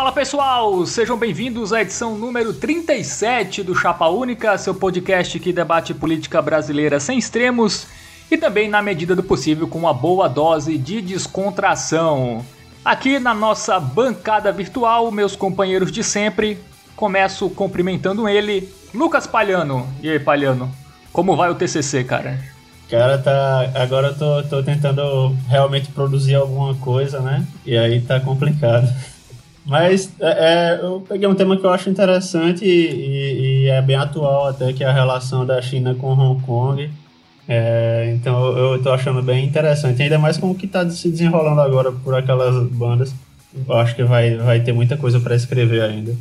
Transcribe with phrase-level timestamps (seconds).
[0.00, 5.92] Fala pessoal, sejam bem-vindos à edição número 37 do Chapa Única, seu podcast que debate
[5.92, 7.86] política brasileira sem extremos
[8.30, 12.42] e também, na medida do possível, com uma boa dose de descontração.
[12.82, 16.56] Aqui na nossa bancada virtual, meus companheiros de sempre,
[16.96, 19.86] começo cumprimentando ele, Lucas Palhano.
[20.02, 20.74] E aí, Palhano,
[21.12, 22.38] como vai o TCC, cara?
[22.88, 23.70] Cara, tá.
[23.74, 27.46] Agora eu tô, tô tentando realmente produzir alguma coisa, né?
[27.66, 28.88] E aí tá complicado.
[29.70, 33.94] Mas é, é, eu peguei um tema que eu acho interessante e, e, é bem
[33.94, 36.90] atual até, que é a relação da China com Hong Kong.
[37.48, 41.60] É, então eu estou achando bem interessante, ainda mais com o que está se desenrolando
[41.60, 43.14] agora por aquelas bandas.
[43.68, 46.16] Eu acho que vai, vai ter muita coisa para escrever ainda.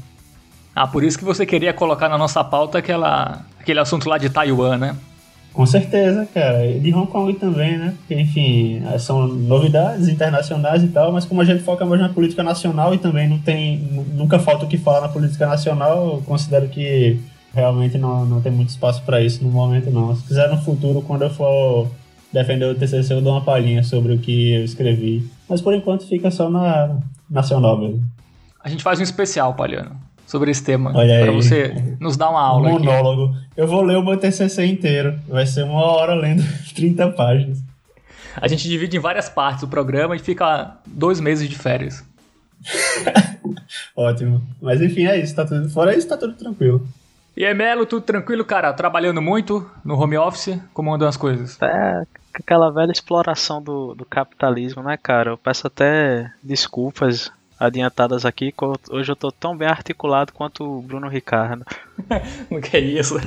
[0.75, 4.30] Ah, por isso que você queria colocar na nossa pauta aquela, aquele assunto lá de
[4.30, 4.95] Taiwan, né?
[5.53, 6.66] Com certeza, cara.
[6.66, 7.94] E de Hong Kong também, né?
[7.97, 12.44] Porque, enfim, são novidades internacionais e tal, mas como a gente foca mais na política
[12.44, 13.78] nacional e também não tem.
[14.14, 17.19] Nunca falta o que falar na política nacional, eu considero que
[17.53, 20.16] realmente não, não tem muito espaço para isso no momento, não.
[20.16, 21.89] Se quiser no futuro, quando eu for
[22.31, 25.28] defender o TCC, eu dou uma palhinha sobre o que eu escrevi.
[25.47, 26.97] Mas por enquanto fica só na
[27.30, 28.03] nacional mesmo.
[28.63, 30.91] A gente faz um especial, Palhano sobre esse tema.
[30.94, 32.69] Para você nos dar uma aula.
[32.69, 33.33] Um monólogo.
[33.33, 33.47] Aqui.
[33.58, 35.19] Eu vou ler o meu TCC inteiro.
[35.27, 36.44] Vai ser uma hora lendo
[36.75, 37.63] 30 páginas.
[38.35, 42.05] A gente divide em várias partes o programa e fica dois meses de férias.
[43.97, 44.39] Ótimo.
[44.61, 45.35] Mas enfim, é isso.
[45.35, 45.67] Tá tudo...
[45.72, 46.88] Fora isso, tá tudo tranquilo.
[47.35, 48.72] E aí, Melo, tudo tranquilo, cara?
[48.72, 50.59] Trabalhando muito no home office?
[50.75, 51.59] Como andam as coisas?
[51.59, 52.03] É,
[52.35, 55.31] aquela velha exploração do, do capitalismo, né, cara?
[55.31, 58.54] Eu peço até desculpas adiantadas aqui.
[58.90, 61.66] Hoje eu tô tão bem articulado quanto o Bruno Ricardo.
[62.50, 63.18] o que é isso?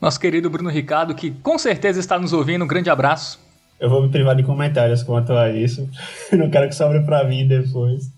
[0.00, 3.40] Nosso querido Bruno Ricardo, que com certeza está nos ouvindo, um grande abraço.
[3.80, 5.88] Eu vou me privar de comentários quanto a isso.
[6.32, 8.10] Não quero que sobre para mim depois.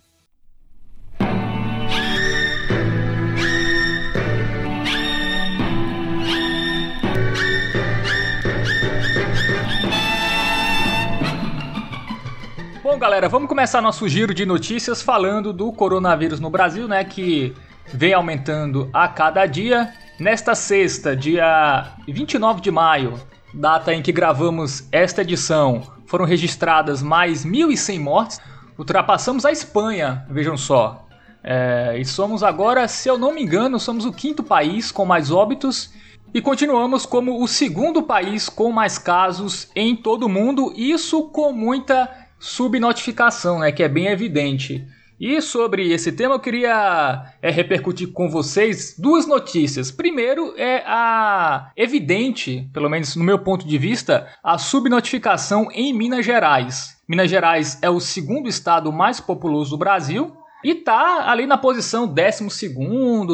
[12.98, 17.54] Galera, vamos começar nosso giro de notícias falando do coronavírus no Brasil, né, que
[17.86, 19.94] vem aumentando a cada dia.
[20.18, 23.14] Nesta sexta, dia 29 de maio,
[23.54, 28.40] data em que gravamos esta edição, foram registradas mais 1.100 mortes.
[28.76, 31.06] Ultrapassamos a Espanha, vejam só.
[31.44, 35.30] É, e somos agora, se eu não me engano, somos o quinto país com mais
[35.30, 35.92] óbitos
[36.34, 41.52] e continuamos como o segundo país com mais casos em todo o mundo, isso com
[41.52, 44.86] muita subnotificação, né, que é bem evidente.
[45.20, 49.90] E sobre esse tema eu queria é, repercutir com vocês duas notícias.
[49.90, 56.24] Primeiro é a evidente, pelo menos no meu ponto de vista, a subnotificação em Minas
[56.24, 56.96] Gerais.
[57.08, 62.06] Minas Gerais é o segundo estado mais populoso do Brasil e está ali na posição
[62.06, 62.48] 12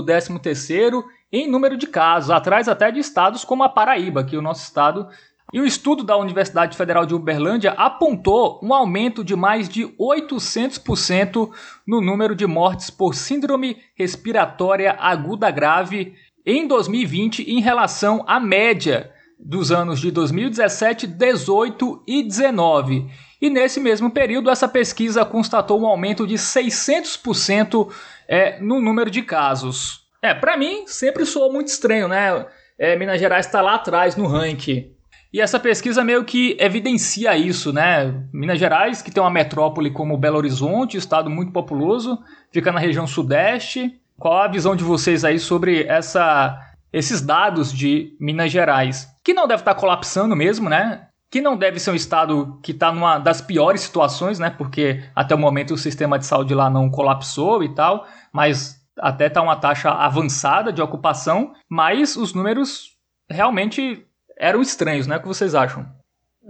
[0.07, 4.43] 13 terceiro em número de casos, atrás até de estados como a Paraíba, que o
[4.43, 5.09] nosso estado
[5.55, 11.49] e o estudo da Universidade Federal de Uberlândia apontou um aumento de mais de 800%
[11.87, 19.13] no número de mortes por síndrome respiratória aguda grave em 2020 em relação à média
[19.39, 23.07] dos anos de 2017, 18 e 19.
[23.41, 27.93] E nesse mesmo período, essa pesquisa constatou um aumento de 600%
[28.27, 30.01] é, no número de casos.
[30.21, 32.45] É, para mim, sempre soou muito estranho, né?
[32.77, 34.94] É, Minas Gerais está lá atrás no ranking
[35.35, 38.23] e essa pesquisa meio que evidencia isso, né?
[38.33, 42.23] Minas Gerais, que tem uma metrópole como Belo Horizonte, estado muito populoso,
[42.53, 44.01] fica na região sudeste.
[44.17, 46.57] Qual a visão de vocês aí sobre essa,
[46.93, 49.09] esses dados de Minas Gerais?
[49.25, 51.09] Que não deve estar colapsando mesmo, né?
[51.29, 54.51] Que não deve ser um estado que está numa das piores situações, né?
[54.51, 59.27] Porque até o momento o sistema de saúde lá não colapsou e tal, mas até
[59.27, 62.93] está uma taxa avançada de ocupação, mas os números
[63.29, 64.07] realmente
[64.39, 65.17] eram estranhos, né?
[65.17, 65.87] O que vocês acham?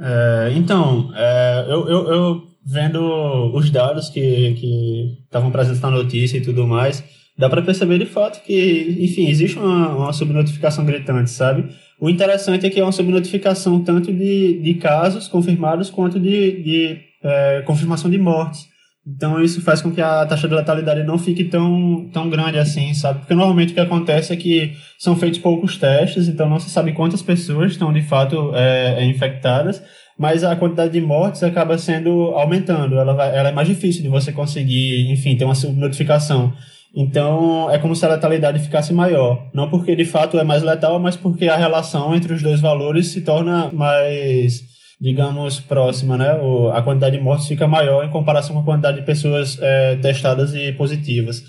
[0.01, 3.01] É, então, é, eu, eu, eu, vendo
[3.55, 7.05] os dados que estavam presentes na notícia e tudo mais,
[7.39, 11.69] dá para perceber de fato que, enfim, existe uma, uma subnotificação gritante, sabe?
[12.01, 16.99] O interessante é que é uma subnotificação tanto de, de casos confirmados quanto de, de
[17.23, 18.69] é, confirmação de mortes.
[19.07, 22.95] Então isso faz com que a taxa de letalidade não fique tão, tão grande assim,
[22.95, 23.21] sabe?
[23.21, 26.93] Porque normalmente o que acontece é que são feitos poucos testes, então não se sabe
[26.93, 29.83] quantas pessoas estão de fato é, é infectadas,
[30.19, 32.97] mas a quantidade de mortes acaba sendo aumentando.
[32.97, 36.55] Ela, vai, ela é mais difícil de você conseguir, enfim, ter uma notificação.
[36.97, 39.51] Então é como se a letalidade ficasse maior.
[39.53, 43.09] Não porque de fato é mais letal, mas porque a relação entre os dois valores
[43.09, 46.35] se torna mais digamos, próxima, né?
[46.35, 49.97] O, a quantidade de mortes fica maior em comparação com a quantidade de pessoas é,
[49.97, 51.43] testadas e positivas.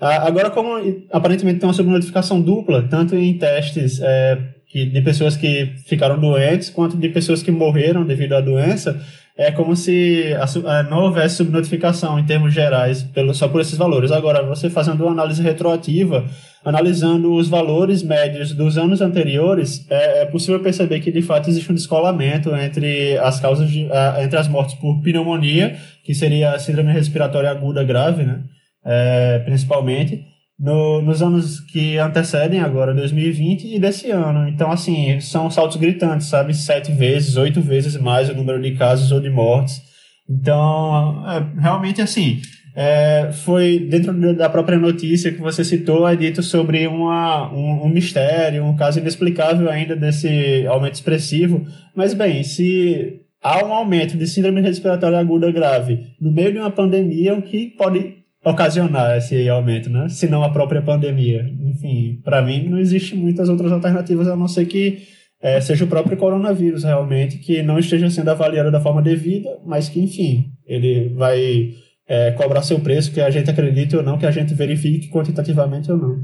[0.00, 0.70] agora, como
[1.12, 4.38] aparentemente tem uma subnotificação dupla, tanto em testes é,
[4.72, 9.00] de pessoas que ficaram doentes, quanto de pessoas que morreram devido à doença,
[9.36, 10.34] é como se
[10.66, 14.12] a, não houvesse subnotificação em termos gerais, pelo, só por esses valores.
[14.12, 16.26] Agora, você fazendo uma análise retroativa,
[16.64, 21.72] analisando os valores médios dos anos anteriores, é, é possível perceber que de fato existe
[21.72, 23.88] um descolamento entre as causas de,
[24.22, 25.74] entre as mortes por pneumonia,
[26.04, 28.42] que seria a síndrome respiratória aguda grave, né?
[28.84, 30.22] É, principalmente,
[30.60, 34.46] no, nos anos que antecedem agora, 2020 e desse ano.
[34.46, 36.52] Então, assim, são saltos gritantes, sabe?
[36.52, 39.80] Sete vezes, oito vezes mais o número de casos ou de mortes.
[40.28, 42.42] Então, é, realmente, assim,
[42.76, 47.88] é, foi dentro da própria notícia que você citou, é dito sobre uma, um, um,
[47.88, 51.66] mistério, um caso inexplicável ainda desse aumento expressivo.
[51.96, 56.70] Mas, bem, se há um aumento de síndrome respiratória aguda grave no meio de uma
[56.70, 60.08] pandemia, o que pode ocasionar esse aumento, né?
[60.08, 61.44] Se não a própria pandemia.
[61.60, 65.02] Enfim, para mim não existe muitas outras alternativas a não ser que
[65.42, 69.88] é, seja o próprio coronavírus realmente que não esteja sendo avaliado da forma devida, mas
[69.88, 71.70] que enfim ele vai
[72.06, 75.90] é, cobrar seu preço, que a gente acredite ou não, que a gente verifique quantitativamente
[75.90, 76.16] ou não.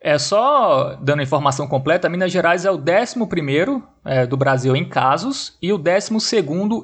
[0.00, 4.88] É só dando a informação completa, Minas Gerais é o 11 é, do Brasil em
[4.88, 6.10] casos e o 12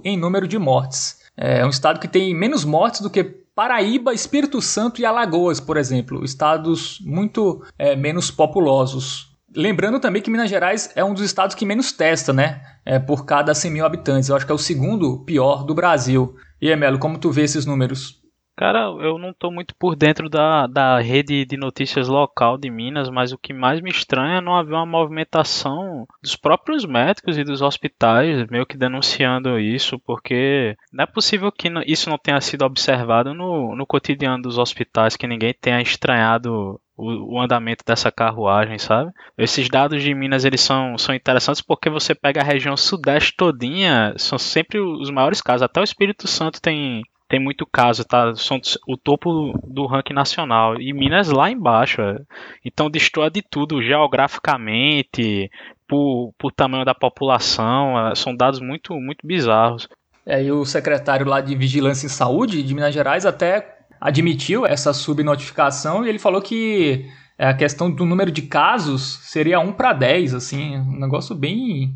[0.05, 1.21] em número de mortes.
[1.37, 5.77] É um estado que tem menos mortes do que Paraíba, Espírito Santo e Alagoas, por
[5.77, 9.31] exemplo, estados muito é, menos populosos.
[9.55, 12.63] Lembrando também que Minas Gerais é um dos estados que menos testa, né?
[12.85, 14.31] É, por cada 100 mil habitantes.
[14.31, 16.35] Eu acho que é o segundo pior do Brasil.
[16.61, 18.22] E, Emelo, como tu vê esses números?
[18.63, 23.11] Cara, eu não estou muito por dentro da, da rede de notícias local de Minas,
[23.11, 27.43] mas o que mais me estranha é não haver uma movimentação dos próprios médicos e
[27.43, 32.65] dos hospitais meio que denunciando isso, porque não é possível que isso não tenha sido
[32.65, 39.11] observado no, no cotidiano dos hospitais, que ninguém tenha estranhado o, andamento dessa carruagem, sabe?
[39.37, 44.15] Esses dados de Minas eles são, são interessantes porque você pega a região sudeste todinha,
[44.17, 45.63] são sempre os maiores casos.
[45.63, 48.35] Até o Espírito Santo tem tem muito caso, tá?
[48.35, 50.79] São o topo do ranking nacional.
[50.79, 52.03] E Minas lá embaixo.
[52.03, 52.19] É.
[52.63, 55.51] Então destoa de tudo, geograficamente,
[55.89, 57.99] por, por tamanho da população.
[58.07, 59.89] É, são dados muito, muito bizarros.
[60.27, 64.93] É, e o secretário lá de Vigilância em Saúde de Minas Gerais até admitiu essa
[64.93, 67.07] subnotificação e ele falou que
[67.39, 71.95] é, a questão do número de casos seria 1 para 10, assim, um negócio bem,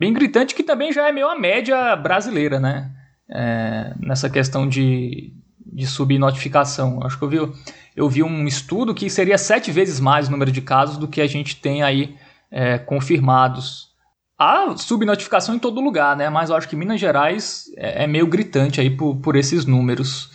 [0.00, 2.90] bem gritante que também já é meio a média brasileira, né?
[3.32, 5.32] É, nessa questão de,
[5.64, 7.00] de subnotificação.
[7.02, 7.52] Acho que eu vi,
[7.96, 11.20] eu vi um estudo que seria sete vezes mais o número de casos do que
[11.20, 12.14] a gente tem aí
[12.50, 13.90] é, confirmados.
[14.38, 16.28] Há subnotificação em todo lugar, né?
[16.28, 20.30] Mas eu acho que Minas Gerais é, é meio gritante aí por, por esses números.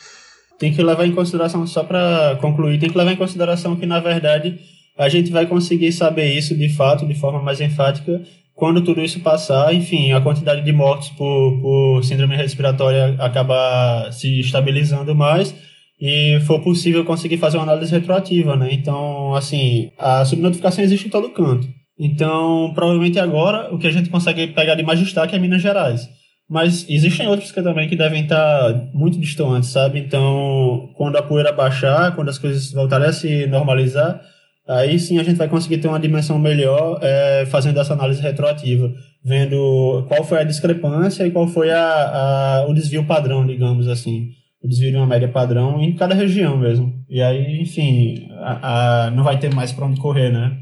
[0.58, 4.00] Tem que levar em consideração, só para concluir, tem que levar em consideração que, na
[4.00, 4.60] verdade,
[4.98, 8.24] a gente vai conseguir saber isso de fato, de forma mais enfática,
[8.58, 14.40] quando tudo isso passar, enfim, a quantidade de mortes por, por síndrome respiratória acaba se
[14.40, 15.54] estabilizando mais
[16.02, 18.70] e for possível conseguir fazer uma análise retroativa, né?
[18.72, 21.68] Então, assim, a subnotificação existe em todo canto.
[22.00, 26.10] Então, provavelmente agora, o que a gente consegue pegar de mais destaque é Minas Gerais.
[26.50, 30.00] Mas existem outros que também que devem estar muito distantes, sabe?
[30.00, 34.20] Então, quando a poeira baixar, quando as coisas voltarem a se normalizar,
[34.68, 38.92] Aí sim a gente vai conseguir ter uma dimensão melhor é, fazendo essa análise retroativa,
[39.24, 44.30] vendo qual foi a discrepância e qual foi a, a, o desvio padrão, digamos assim.
[44.62, 46.94] O desvio de uma média padrão em cada região mesmo.
[47.10, 50.58] E aí, enfim, a, não vai ter mais para onde correr, né?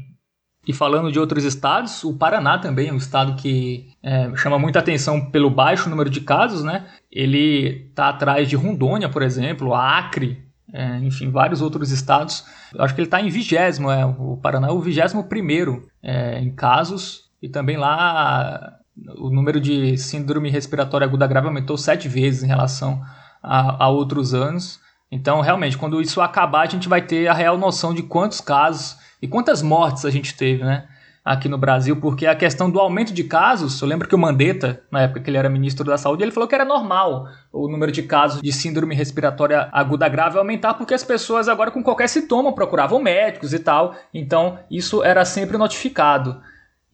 [0.66, 4.80] E falando de outros estados, o Paraná também é um estado que é, chama muita
[4.80, 6.86] atenção pelo baixo número de casos, né?
[7.10, 12.44] Ele está atrás de Rondônia, por exemplo, Acre, é, enfim, vários outros estados.
[12.74, 16.40] Eu acho que ele está em vigésimo, é, o Paraná é o vigésimo primeiro é,
[16.40, 18.78] em casos e também lá
[19.18, 23.02] o número de síndrome respiratória aguda grave aumentou sete vezes em relação
[23.42, 24.80] a, a outros anos.
[25.10, 28.96] Então, realmente, quando isso acabar, a gente vai ter a real noção de quantos casos
[29.20, 30.88] e quantas mortes a gente teve, né?
[31.26, 34.84] Aqui no Brasil, porque a questão do aumento de casos, eu lembro que o Mandetta,
[34.92, 37.90] na época que ele era ministro da Saúde, ele falou que era normal o número
[37.90, 42.54] de casos de síndrome respiratória aguda grave aumentar, porque as pessoas agora com qualquer sintoma
[42.54, 46.40] procuravam médicos e tal, então isso era sempre notificado.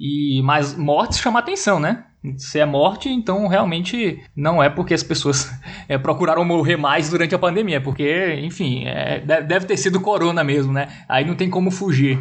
[0.00, 2.04] E mas mortes chama atenção, né?
[2.38, 5.52] Se é morte, então realmente não é porque as pessoas
[5.86, 10.72] é, procuraram morrer mais durante a pandemia, porque, enfim, é, deve ter sido corona mesmo,
[10.72, 10.88] né?
[11.06, 12.18] Aí não tem como fugir.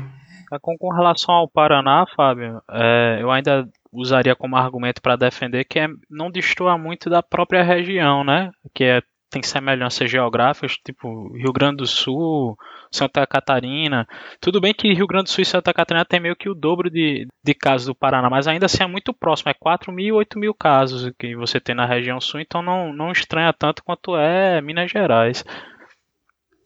[0.60, 5.80] Com, com relação ao Paraná, Fábio, é, eu ainda usaria como argumento para defender que
[5.80, 8.52] é não destoa muito da própria região, né?
[8.74, 12.58] Que é tem semelhanças geográficas, tipo Rio Grande do Sul,
[12.92, 14.06] Santa Catarina.
[14.42, 16.90] Tudo bem que Rio Grande do Sul e Santa Catarina tem meio que o dobro
[16.90, 20.38] de, de casos do Paraná, mas ainda assim é muito próximo, é 4 mil, 8
[20.38, 24.62] mil casos que você tem na região sul, então não, não estranha tanto quanto é
[24.62, 25.46] Minas Gerais.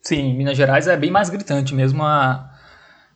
[0.02, 2.50] Sim, Minas Gerais é bem mais gritante mesmo a,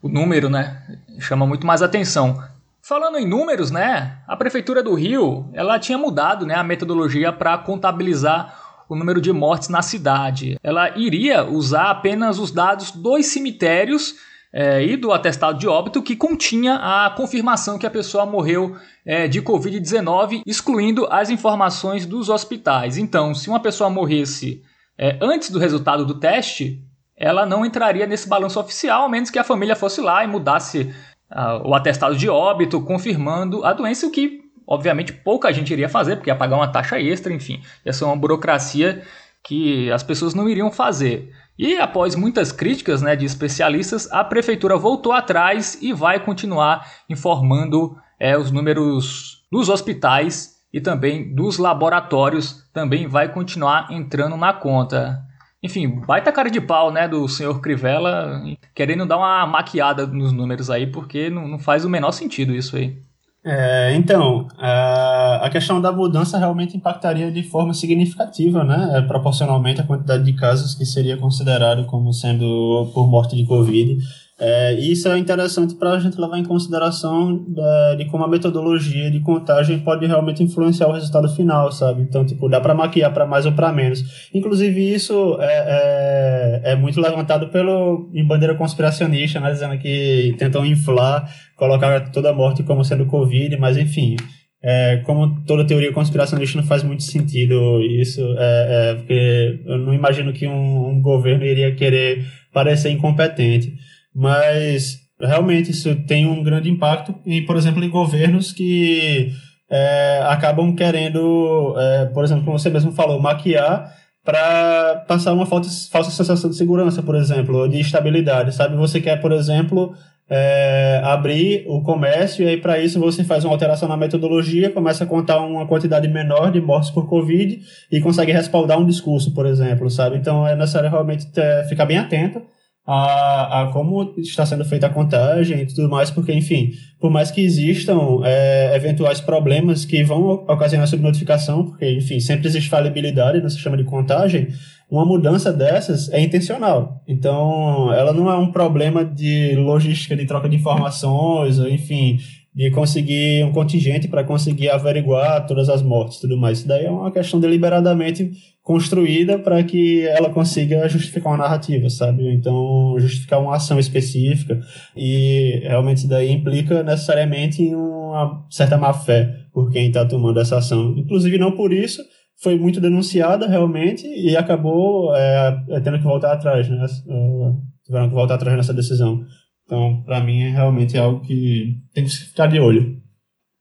[0.01, 0.81] o número, né?
[1.19, 2.41] Chama muito mais atenção.
[2.81, 4.17] Falando em números, né?
[4.27, 9.31] A prefeitura do Rio, ela tinha mudado, né, a metodologia para contabilizar o número de
[9.31, 10.57] mortes na cidade.
[10.63, 14.15] Ela iria usar apenas os dados dos cemitérios
[14.51, 18.75] é, e do atestado de óbito que continha a confirmação que a pessoa morreu
[19.05, 22.97] é, de Covid-19, excluindo as informações dos hospitais.
[22.97, 24.63] Então, se uma pessoa morresse
[24.97, 26.83] é, antes do resultado do teste,
[27.19, 30.93] ela não entraria nesse balanço oficial, a menos que a família fosse lá e mudasse
[31.29, 36.15] uh, o atestado de óbito, confirmando a doença, o que obviamente pouca gente iria fazer,
[36.15, 39.03] porque ia pagar uma taxa extra, enfim, ia ser uma burocracia
[39.43, 41.31] que as pessoas não iriam fazer.
[41.57, 47.97] E após muitas críticas né, de especialistas, a prefeitura voltou atrás e vai continuar informando
[48.17, 55.19] é, os números dos hospitais e também dos laboratórios, também vai continuar entrando na conta.
[55.61, 58.41] Enfim, baita cara de pau, né, do senhor Crivella,
[58.73, 62.77] querendo dar uma maquiada nos números aí, porque não, não faz o menor sentido isso
[62.77, 62.97] aí.
[63.43, 69.83] É, então, a, questão da mudança realmente impactaria de forma significativa, né, é, proporcionalmente à
[69.83, 73.97] quantidade de casos que seria considerado como sendo por morte de Covid.
[74.41, 79.11] É, isso é interessante para a gente levar em consideração da, de como a metodologia
[79.11, 82.03] de contagem pode realmente influenciar o resultado final, sabe?
[82.03, 84.29] Então, tipo, dá para maquiar para mais ou para menos.
[84.33, 89.51] Inclusive, isso é, é, é, muito levantado pelo em bandeira conspiracionista, né?
[89.51, 94.15] Dizendo que tentam inflar, colocar toda a morte como sendo Covid, mas enfim.
[94.61, 99.93] É, como toda teoria conspiracionista não faz muito sentido isso, é, é, porque eu não
[99.93, 103.73] imagino que um, um governo iria querer parecer incompetente
[104.13, 109.31] mas realmente isso tem um grande impacto, em, por exemplo, em governos que
[109.69, 115.89] é, acabam querendo, é, por exemplo, como você mesmo falou, maquiar para passar uma falsa,
[115.91, 118.75] falsa sensação de segurança, por exemplo, ou de estabilidade, sabe?
[118.75, 119.93] Você quer, por exemplo,
[120.29, 125.03] é, abrir o comércio e aí para isso você faz uma alteração na metodologia, começa
[125.03, 127.59] a contar uma quantidade menor de mortes por Covid
[127.91, 130.17] e consegue respaldar um discurso, por exemplo, sabe?
[130.17, 132.41] Então é necessário realmente ter, ficar bem atento
[132.91, 137.29] a, a como está sendo feita a contagem e tudo mais, porque, enfim, por mais
[137.29, 143.49] que existam é, eventuais problemas que vão ocasionar subnotificação, porque, enfim, sempre existe falibilidade no
[143.49, 144.47] sistema de contagem,
[144.89, 147.03] uma mudança dessas é intencional.
[147.07, 152.17] Então, ela não é um problema de logística de troca de informações, ou, enfim,
[152.55, 156.59] de conseguir um contingente para conseguir averiguar todas as mortes e tudo mais.
[156.59, 158.31] Isso daí é uma questão deliberadamente
[158.69, 162.31] construída para que ela consiga justificar uma narrativa, sabe?
[162.31, 164.61] Então, justificar uma ação específica
[164.95, 170.93] e realmente daí implica necessariamente em uma certa má-fé por quem está tomando essa ação.
[170.95, 171.99] Inclusive, não por isso,
[172.43, 176.85] foi muito denunciada realmente e acabou é, é tendo que voltar atrás, né?
[176.85, 177.51] É,
[177.83, 179.25] tiveram que voltar atrás nessa decisão.
[179.65, 182.98] Então, para mim, é realmente algo que tem que ficar de olho.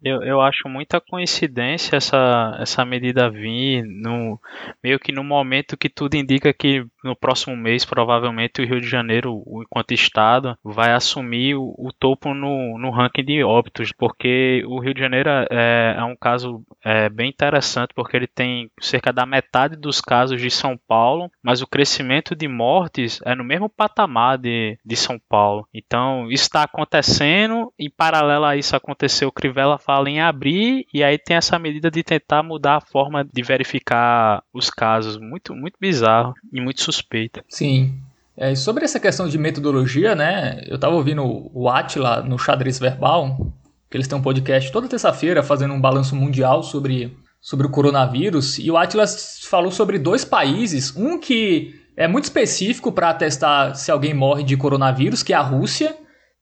[0.03, 4.41] Eu, eu acho muita coincidência essa, essa medida vir no,
[4.83, 8.89] meio que no momento que tudo indica que no próximo mês, provavelmente, o Rio de
[8.89, 14.79] Janeiro, enquanto Estado, vai assumir o, o topo no, no ranking de óbitos, porque o
[14.81, 19.25] Rio de Janeiro é, é um caso é, bem interessante, porque ele tem cerca da
[19.25, 24.39] metade dos casos de São Paulo, mas o crescimento de mortes é no mesmo patamar
[24.39, 25.67] de, de São Paulo.
[25.73, 31.03] Então, isso está acontecendo, em paralelo a isso aconteceu o Crivella fala em abrir e
[31.03, 35.17] aí tem essa medida de tentar mudar a forma de verificar os casos.
[35.17, 37.43] Muito, muito bizarro e muito suspeita.
[37.49, 37.95] Sim.
[38.37, 40.63] É, sobre essa questão de metodologia, né?
[40.67, 43.51] Eu tava ouvindo o Atila no Xadrez Verbal,
[43.91, 48.59] que eles têm um podcast toda terça-feira fazendo um balanço mundial sobre, sobre o coronavírus,
[48.59, 49.07] e o Atila
[49.49, 54.55] falou sobre dois países, um que é muito específico para testar se alguém morre de
[54.55, 55.97] coronavírus, que é a Rússia,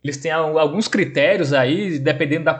[0.06, 2.58] eles têm alguns critérios aí, dependendo da,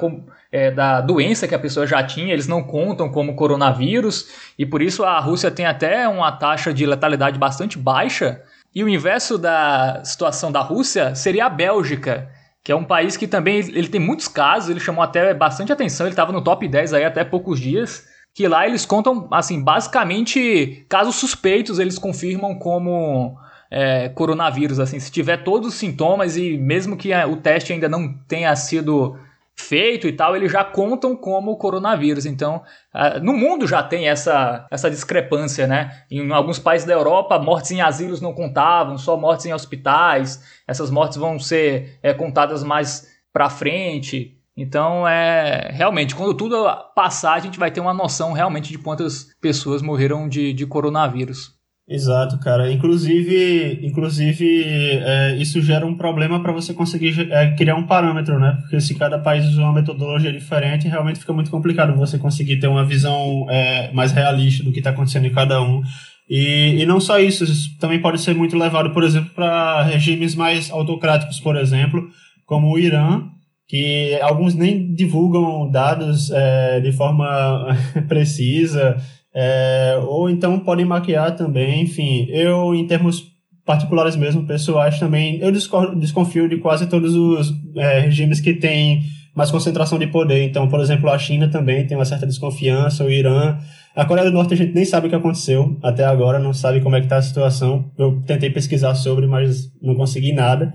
[0.50, 4.81] é, da doença que a pessoa já tinha, eles não contam como coronavírus, e por
[4.83, 8.43] isso a Rússia tem até uma taxa de letalidade bastante baixa.
[8.75, 12.29] E o inverso da situação da Rússia seria a Bélgica,
[12.62, 16.07] que é um país que também ele tem muitos casos, ele chamou até bastante atenção,
[16.07, 20.85] ele estava no top 10 aí até poucos dias, que lá eles contam, assim, basicamente
[20.88, 23.38] casos suspeitos, eles confirmam como
[23.71, 28.12] é, coronavírus, assim, se tiver todos os sintomas e mesmo que o teste ainda não
[28.29, 29.19] tenha sido
[29.59, 32.27] feito e tal, eles já contam como coronavírus.
[32.27, 32.63] Então,
[32.95, 36.05] uh, no mundo já tem essa, essa discrepância, né?
[36.11, 40.43] Em alguns países da Europa, mortes em asilos não contavam, só mortes em hospitais.
[40.69, 44.39] Essas mortes vão ser é, contadas mais para frente.
[44.57, 49.29] Então, é realmente, quando tudo passar, a gente vai ter uma noção realmente de quantas
[49.41, 51.56] pessoas morreram de, de coronavírus.
[51.88, 52.73] Exato, cara.
[52.73, 58.59] Inclusive, inclusive é, isso gera um problema para você conseguir é, criar um parâmetro, né?
[58.61, 62.66] Porque se cada país usa uma metodologia diferente, realmente fica muito complicado você conseguir ter
[62.66, 65.81] uma visão é, mais realista do que está acontecendo em cada um.
[66.28, 70.35] E, e não só isso, isso também pode ser muito levado, por exemplo, para regimes
[70.35, 72.09] mais autocráticos, por exemplo,
[72.45, 73.23] como o Irã,
[73.69, 77.69] que alguns nem divulgam dados é, de forma
[78.09, 78.97] precisa,
[79.38, 82.26] é, ou então podem maquiar também, enfim.
[82.31, 83.23] Eu, em termos
[83.66, 89.02] particulares mesmo, pessoais também, eu desconfio de quase todos os é, regimes que têm
[89.35, 90.43] mais concentração de poder.
[90.45, 93.59] Então, por exemplo, a China também tem uma certa desconfiança, o Irã.
[93.95, 96.81] A Coreia do Norte a gente nem sabe o que aconteceu até agora, não sabe
[96.81, 97.90] como é que está a situação.
[97.99, 100.73] Eu tentei pesquisar sobre, mas não consegui nada.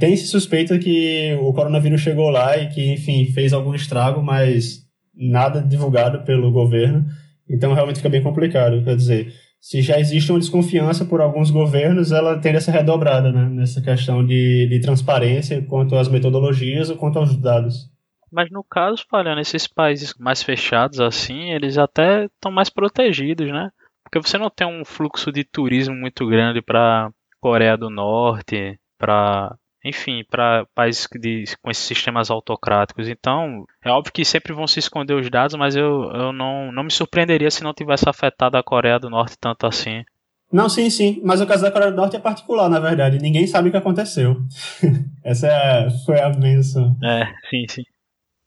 [0.00, 4.80] Tem se suspeita que o coronavírus chegou lá e que, enfim, fez algum estrago, mas
[5.14, 7.04] nada divulgado pelo governo.
[7.50, 8.82] Então, realmente fica bem complicado.
[8.84, 13.30] Quer dizer, se já existe uma desconfiança por alguns governos, ela tende a ser redobrada
[13.30, 17.90] né, nessa questão de, de transparência quanto às metodologias ou quanto aos dados.
[18.32, 23.70] Mas no caso, falando esses países mais fechados assim, eles até estão mais protegidos, né?
[24.02, 29.56] Porque você não tem um fluxo de turismo muito grande para Coreia do Norte, para
[29.84, 33.08] enfim, para países de, com esses sistemas autocráticos.
[33.08, 36.82] Então, é óbvio que sempre vão se esconder os dados, mas eu, eu não, não
[36.82, 40.04] me surpreenderia se não tivesse afetado a Coreia do Norte tanto assim.
[40.52, 41.20] Não, sim, sim.
[41.24, 43.18] Mas o caso da Coreia do Norte é particular, na verdade.
[43.18, 44.36] Ninguém sabe o que aconteceu.
[45.24, 46.96] Essa é, foi a benção.
[47.02, 47.82] É, sim, sim.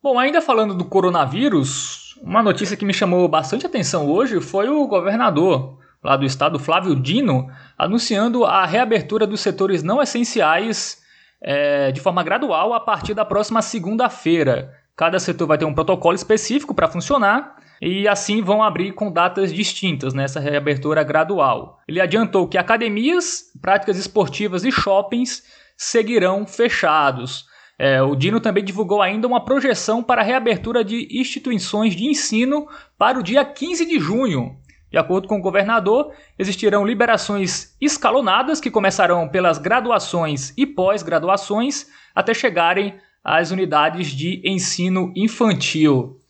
[0.02, 4.86] Bom, ainda falando do coronavírus, uma notícia que me chamou bastante atenção hoje foi o
[4.86, 11.02] governador lá do estado, Flávio Dino, anunciando a reabertura dos setores não essenciais
[11.44, 14.72] é, de forma gradual a partir da próxima segunda-feira.
[14.96, 19.52] Cada setor vai ter um protocolo específico para funcionar e assim vão abrir com datas
[19.52, 21.80] distintas nessa reabertura gradual.
[21.86, 25.42] Ele adiantou que academias, práticas esportivas e shoppings
[25.76, 27.44] seguirão fechados.
[27.78, 32.66] É, o Dino também divulgou ainda uma projeção para a reabertura de instituições de ensino
[32.96, 34.56] para o dia 15 de junho.
[34.94, 42.32] De acordo com o governador, existirão liberações escalonadas que começarão pelas graduações e pós-graduações até
[42.32, 46.20] chegarem às unidades de ensino infantil.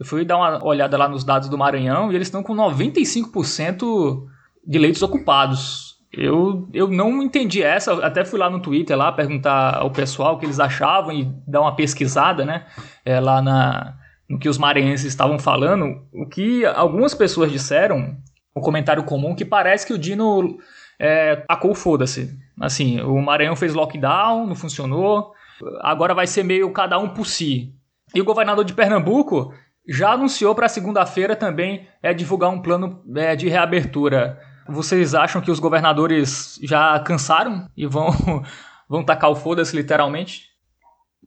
[0.00, 4.24] Eu fui dar uma olhada lá nos dados do Maranhão e eles estão com 95%
[4.66, 5.96] de leitos ocupados.
[6.10, 10.38] Eu, eu não entendi essa, até fui lá no Twitter lá perguntar ao pessoal o
[10.38, 12.64] que eles achavam e dar uma pesquisada, né?
[13.04, 18.16] É, lá na, no que os maranhenses estavam falando, o que algumas pessoas disseram,
[18.56, 20.58] um comentário comum, que parece que o Dino
[20.98, 22.38] é, tacou foda-se.
[22.60, 25.32] Assim, o Maranhão fez lockdown, não funcionou,
[25.80, 27.74] agora vai ser meio cada um por si.
[28.14, 29.52] E o governador de Pernambuco
[29.86, 34.40] já anunciou para segunda-feira também é, divulgar um plano é, de reabertura.
[34.68, 38.08] Vocês acham que os governadores já cansaram e vão,
[38.88, 40.53] vão tacar o foda-se literalmente?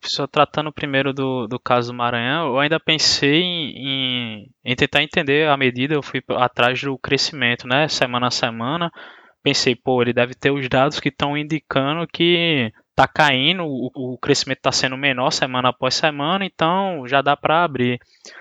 [0.03, 5.47] Só tratando primeiro do, do caso do Maranhão, eu ainda pensei em, em, tentar entender
[5.47, 8.91] a medida, eu fui atrás do crescimento, né, semana a semana,
[9.43, 14.17] pensei, pô, ele deve ter os dados que estão indicando que tá caindo, o, o
[14.17, 17.99] crescimento está sendo menor semana após semana, então já dá para abrir.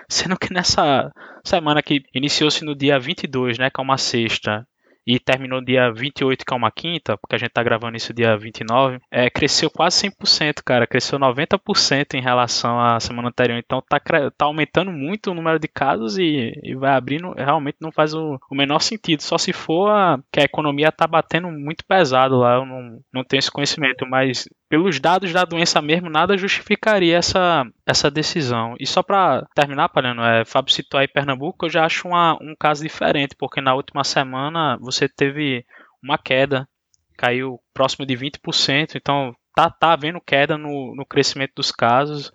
[0.09, 1.11] Sendo que nessa
[1.45, 4.67] semana que iniciou-se no dia 22, né, que é uma sexta,
[5.07, 8.37] e terminou dia 28, que é uma quinta, porque a gente tá gravando isso dia
[8.37, 10.85] 29, é, cresceu quase 100%, cara.
[10.85, 13.57] Cresceu 90% em relação à semana anterior.
[13.57, 14.01] Então tá,
[14.37, 17.31] tá aumentando muito o número de casos e, e vai abrindo.
[17.31, 19.23] Realmente não faz o, o, menor sentido.
[19.23, 22.55] Só se for a, que a economia tá batendo muito pesado lá.
[22.55, 27.65] Eu não, não tenho esse conhecimento, mas pelos dados da doença mesmo, nada justificaria essa,
[27.85, 28.75] essa decisão.
[28.79, 32.55] E só para terminar, Palhano, é, Fábio citou aí Pernambuco, eu já acho uma, um
[32.59, 35.65] caso diferente, porque na última semana você teve
[36.03, 36.67] uma queda,
[37.17, 42.31] caiu próximo de 20%, então tá, tá havendo queda no, no crescimento dos casos,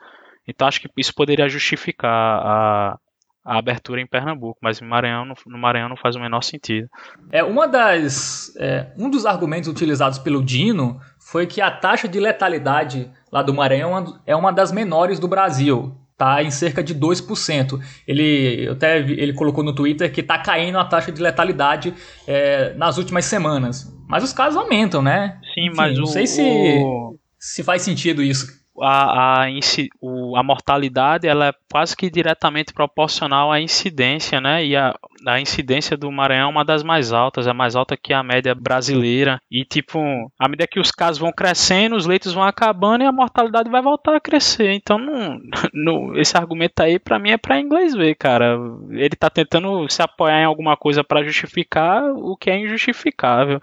[0.49, 2.99] então acho que isso poderia justificar a,
[3.45, 6.89] a abertura em Pernambuco, mas no Maranhão, no, Maranhão não faz o menor sentido.
[7.31, 12.21] É uma das é, um dos argumentos utilizados pelo Dino foi que a taxa de
[12.21, 15.97] letalidade lá do Maranhão é uma das menores do Brasil.
[16.17, 17.81] Tá em cerca de 2%.
[18.07, 21.93] Ele, até ele colocou no Twitter que está caindo a taxa de letalidade
[22.29, 23.93] é, nas últimas semanas.
[24.07, 25.41] Mas os casos aumentam, né?
[25.53, 27.17] Sim, Enfim, mas não o, sei se, o...
[27.41, 28.62] se faz sentido isso.
[28.81, 34.65] A, a, a mortalidade ela é quase que diretamente proporcional à incidência, né?
[34.65, 34.95] E a,
[35.27, 38.55] a incidência do Maranhão é uma das mais altas, é mais alta que a média
[38.55, 39.41] brasileira.
[39.51, 39.99] E, tipo,
[40.39, 43.83] à medida que os casos vão crescendo, os leitos vão acabando e a mortalidade vai
[43.83, 44.73] voltar a crescer.
[44.73, 45.39] Então, não,
[45.73, 48.59] não, esse argumento aí, para mim, é para inglês ver, cara.
[48.91, 53.61] Ele tá tentando se apoiar em alguma coisa para justificar o que é injustificável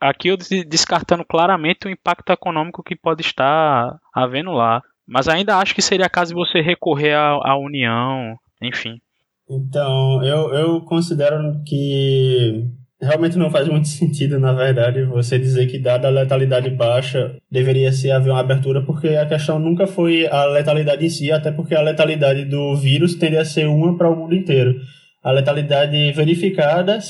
[0.00, 4.82] aqui eu descartando claramente o impacto econômico que pode estar havendo lá.
[5.06, 9.00] Mas ainda acho que seria caso você recorrer à, à União, enfim.
[9.48, 12.66] Então, eu, eu considero que
[13.00, 17.92] realmente não faz muito sentido, na verdade, você dizer que, dada a letalidade baixa, deveria
[17.92, 21.74] ser haver uma abertura, porque a questão nunca foi a letalidade em si, até porque
[21.74, 24.74] a letalidade do vírus tende a ser uma para o mundo inteiro.
[25.22, 27.00] A letalidade verificada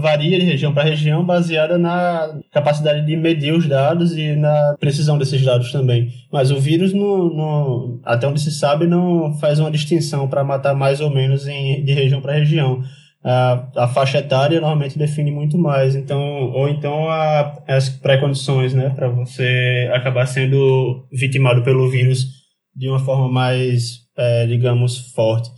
[0.00, 5.18] varia de região para região, baseada na capacidade de medir os dados e na precisão
[5.18, 6.08] desses dados também.
[6.32, 10.74] Mas o vírus, no, no até onde se sabe, não faz uma distinção para matar
[10.74, 12.82] mais ou menos em, de região para região.
[13.22, 18.90] A, a, faixa etária normalmente define muito mais, então ou então a, as pré-condições, né,
[18.90, 22.26] para você acabar sendo vitimado pelo vírus
[22.74, 25.50] de uma forma mais, é, digamos, forte.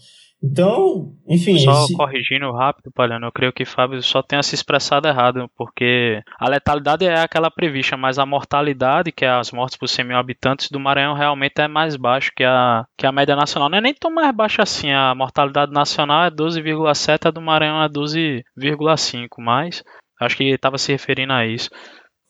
[0.43, 1.57] Então, enfim.
[1.59, 1.95] Só esse...
[1.95, 7.07] corrigindo rápido, Palhano, eu creio que Fábio só tenha se expressado errado, porque a letalidade
[7.07, 10.81] é aquela prevista, mas a mortalidade, que é as mortes por 100 mil habitantes do
[10.81, 13.71] Maranhão, realmente é mais baixo que a, que a média nacional.
[13.71, 17.81] Não é nem tão mais baixa assim, a mortalidade nacional é 12,7, a do Maranhão
[17.81, 19.85] é 12,5, mas
[20.21, 21.71] acho que estava se referindo a isso.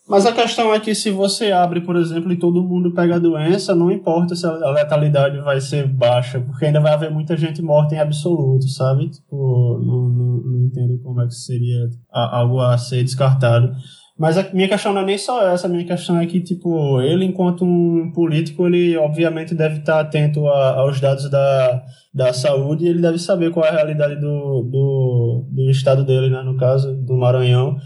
[0.08, 3.20] Mas a questão é que se você abre, por exemplo, e todo mundo pega a
[3.20, 7.62] doença, não importa se a letalidade vai ser baixa, porque ainda vai haver muita gente
[7.62, 9.08] morta em absoluto, sabe?
[9.08, 13.72] Tipo, não, não, não entendo como é que seria algo a ser descartado.
[14.18, 17.00] Mas a minha questão não é nem só essa, a minha questão é que, tipo,
[17.00, 22.84] ele, enquanto um político, ele obviamente deve estar atento a, aos dados da, da saúde
[22.84, 26.42] e ele deve saber qual é a realidade do, do, do estado dele, né?
[26.42, 27.76] No caso, do Maranhão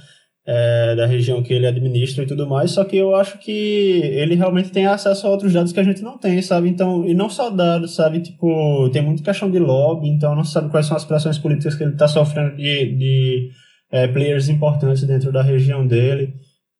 [0.46, 4.36] é, da região que ele administra e tudo mais, só que eu acho que ele
[4.36, 6.68] realmente tem acesso a outros dados que a gente não tem, sabe?
[6.68, 8.20] Então, e não só dados, sabe?
[8.20, 11.74] Tipo, tem muita questão de lobby, então não se sabe quais são as pressões políticas
[11.74, 13.50] que ele está sofrendo de, de
[13.90, 16.34] é, players importantes dentro da região dele.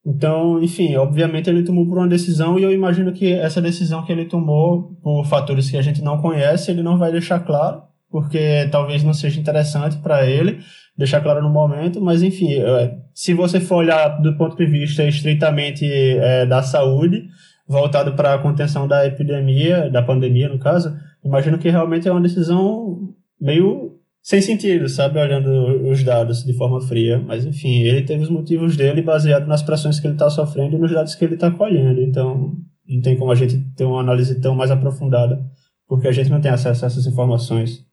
[0.07, 4.12] Então, enfim, obviamente ele tomou por uma decisão e eu imagino que essa decisão que
[4.12, 8.68] ele tomou por fatores que a gente não conhece, ele não vai deixar claro, porque
[8.70, 10.61] talvez não seja interessante para ele
[10.97, 15.05] deixar claro no momento, mas enfim, é, se você for olhar do ponto de vista
[15.05, 17.29] estritamente é, da saúde,
[17.69, 22.21] voltado para a contenção da epidemia, da pandemia no caso, imagino que realmente é uma
[22.21, 28.25] decisão meio sem sentido, sabe, olhando os dados de forma fria, mas enfim, ele teve
[28.25, 31.35] os motivos dele baseado nas pressões que ele está sofrendo e nos dados que ele
[31.35, 32.53] está colhendo, então
[32.89, 35.41] não tem como a gente ter uma análise tão mais aprofundada,
[35.87, 37.85] porque a gente não tem acesso a essas informações.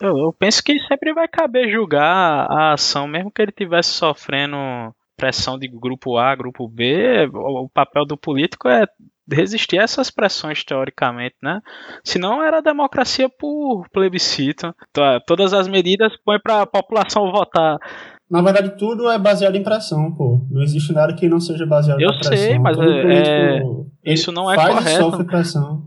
[0.00, 4.56] Eu, eu penso que sempre vai caber julgar a ação, mesmo que ele tivesse sofrendo
[5.16, 8.86] pressão de grupo A, grupo B, o, papel do político é
[9.30, 11.60] resistir a essas pressões teoricamente, né?
[12.02, 14.74] Senão era democracia por plebiscito.
[15.26, 17.76] Todas as medidas põem para a população votar.
[18.30, 20.40] Na verdade, tudo é baseado em pressão, pô.
[20.50, 22.32] Não existe nada que não seja baseado em pressão.
[22.32, 25.02] Eu sei, mas é, é isso não é faz correto.
[25.02, 25.82] Sofre pressão.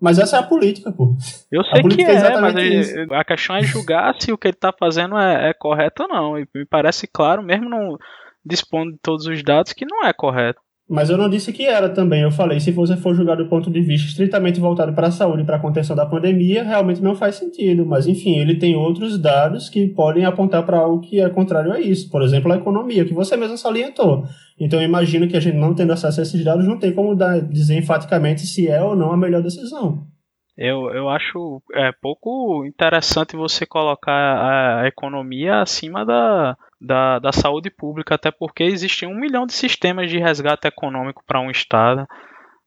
[0.00, 1.14] Mas essa é a política, pô.
[1.52, 2.54] Eu sei que é, é mas
[3.12, 6.38] a questão é julgar se o que ele está fazendo é, é, correto ou não.
[6.38, 7.98] E me parece claro, mesmo não
[8.44, 10.60] dispondo de todos os dados, que não é correto.
[10.90, 12.22] Mas eu não disse que era também.
[12.22, 15.42] Eu falei, se você for julgar do ponto de vista estritamente voltado para a saúde
[15.42, 17.86] e para a contenção da pandemia, realmente não faz sentido.
[17.86, 21.80] Mas, enfim, ele tem outros dados que podem apontar para algo que é contrário a
[21.80, 22.10] isso.
[22.10, 24.24] Por exemplo, a economia, que você mesmo salientou.
[24.58, 27.14] Então, eu imagino que a gente não tendo acesso a esses dados, não tem como
[27.14, 30.09] dar, dizer enfaticamente se é ou não a melhor decisão.
[30.62, 37.70] Eu, eu acho é, pouco interessante você colocar a, economia acima da, da, da saúde
[37.70, 42.06] pública, até porque existe um milhão de sistemas de resgate econômico para um Estado.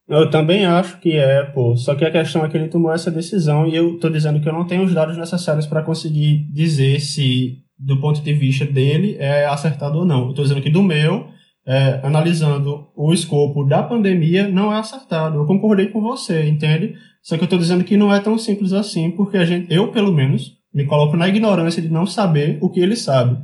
[0.09, 1.77] Eu também acho que é, pô.
[1.77, 4.49] Só que a questão é que ele tomou essa decisão e eu estou dizendo que
[4.49, 9.17] eu não tenho os dados necessários para conseguir dizer se, do ponto de vista dele,
[9.19, 10.31] é acertado ou não.
[10.31, 11.27] Estou dizendo que do meu,
[11.65, 15.37] é, analisando o escopo da pandemia, não é acertado.
[15.37, 16.95] Eu concordei com você, entende?
[17.21, 19.91] Só que eu estou dizendo que não é tão simples assim, porque a gente, eu,
[19.91, 23.37] pelo menos, me coloco na ignorância de não saber o que ele sabe.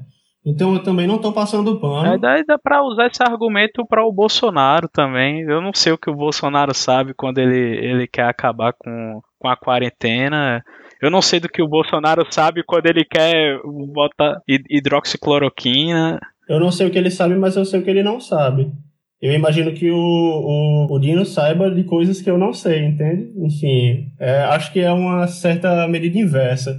[0.46, 2.14] Então eu também não estou passando pano.
[2.14, 5.42] É, daí dá para usar esse argumento para o Bolsonaro também.
[5.42, 9.48] Eu não sei o que o Bolsonaro sabe quando ele, ele quer acabar com, com
[9.48, 10.64] a quarentena.
[11.02, 13.60] Eu não sei do que o Bolsonaro sabe quando ele quer
[13.94, 16.20] botar hidroxicloroquina.
[16.50, 18.72] Eu não sei o que ele sabe, mas eu sei o que ele não sabe.
[19.22, 23.32] eu imagino que o, o, o, Dino saiba de coisas que eu não sei, entende?
[23.38, 26.76] Enfim, é, acho que é uma certa medida inversa.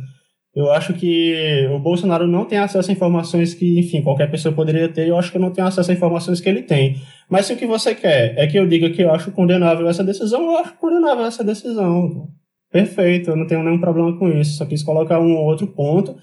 [0.53, 4.89] Eu acho que o Bolsonaro não tem acesso a informações que, enfim, qualquer pessoa poderia
[4.89, 6.97] ter, eu acho que eu não tenho acesso a informações que ele tem.
[7.29, 10.03] Mas se o que você quer é que eu diga que eu acho condenável essa
[10.03, 12.29] decisão, eu acho condenável essa decisão.
[12.73, 14.57] Perfeito, eu não tenho nenhum problema com isso.
[14.57, 16.17] Só quis colocar um outro ponto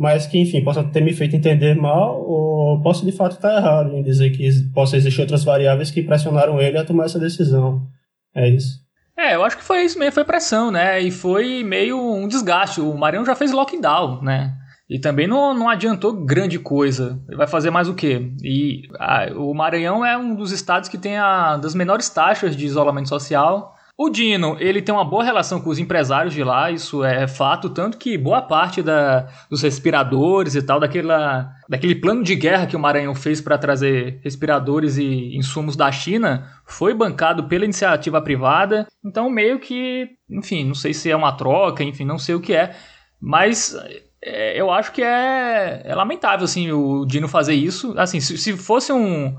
[0.00, 3.94] mas que, enfim, possa ter me feito entender mal, ou posso de fato estar errado
[3.94, 7.86] em dizer que possa existir outras variáveis que pressionaram ele a tomar essa decisão.
[8.34, 8.78] É isso.
[9.14, 10.98] É, eu acho que foi isso mesmo, foi pressão, né?
[10.98, 12.80] E foi meio um desgaste.
[12.80, 14.54] O Maranhão já fez lockdown, né?
[14.88, 17.22] E também não, não adiantou grande coisa.
[17.28, 18.32] Ele vai fazer mais o quê?
[18.42, 22.64] E ah, o Maranhão é um dos estados que tem a das menores taxas de
[22.64, 23.76] isolamento social.
[24.02, 27.68] O Dino, ele tem uma boa relação com os empresários de lá, isso é fato,
[27.68, 32.74] tanto que boa parte da, dos respiradores e tal, daquela, daquele plano de guerra que
[32.74, 38.86] o Maranhão fez para trazer respiradores e insumos da China, foi bancado pela iniciativa privada.
[39.04, 42.54] Então, meio que, enfim, não sei se é uma troca, enfim, não sei o que
[42.54, 42.74] é,
[43.20, 43.76] mas
[44.22, 47.92] é, eu acho que é, é, lamentável, assim, o Dino fazer isso.
[47.98, 49.36] Assim, se, se fosse um,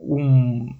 [0.00, 0.74] um,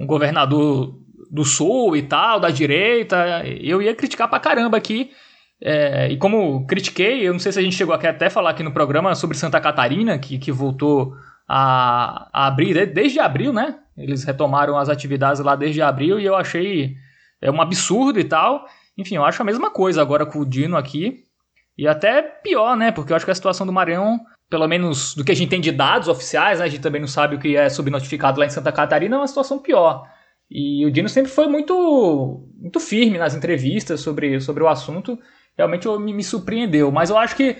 [0.00, 1.00] um governador
[1.32, 5.10] do sul e tal, da direita, eu ia criticar pra caramba aqui.
[5.64, 8.62] É, e como critiquei, eu não sei se a gente chegou aqui até falar aqui
[8.62, 11.14] no programa sobre Santa Catarina, que, que voltou
[11.48, 13.78] a, a abrir desde abril, né?
[13.96, 16.96] Eles retomaram as atividades lá desde abril e eu achei
[17.40, 18.66] é um absurdo e tal.
[18.98, 21.24] Enfim, eu acho a mesma coisa agora com o Dino aqui.
[21.78, 22.92] E até pior, né?
[22.92, 25.60] Porque eu acho que a situação do Maranhão, pelo menos do que a gente tem
[25.60, 26.66] de dados oficiais, né?
[26.66, 29.26] A gente também não sabe o que é subnotificado lá em Santa Catarina, é uma
[29.26, 30.06] situação pior.
[30.54, 35.18] E o Dino sempre foi muito, muito firme nas entrevistas sobre, sobre o assunto.
[35.56, 36.92] Realmente me, me surpreendeu.
[36.92, 37.56] Mas eu acho que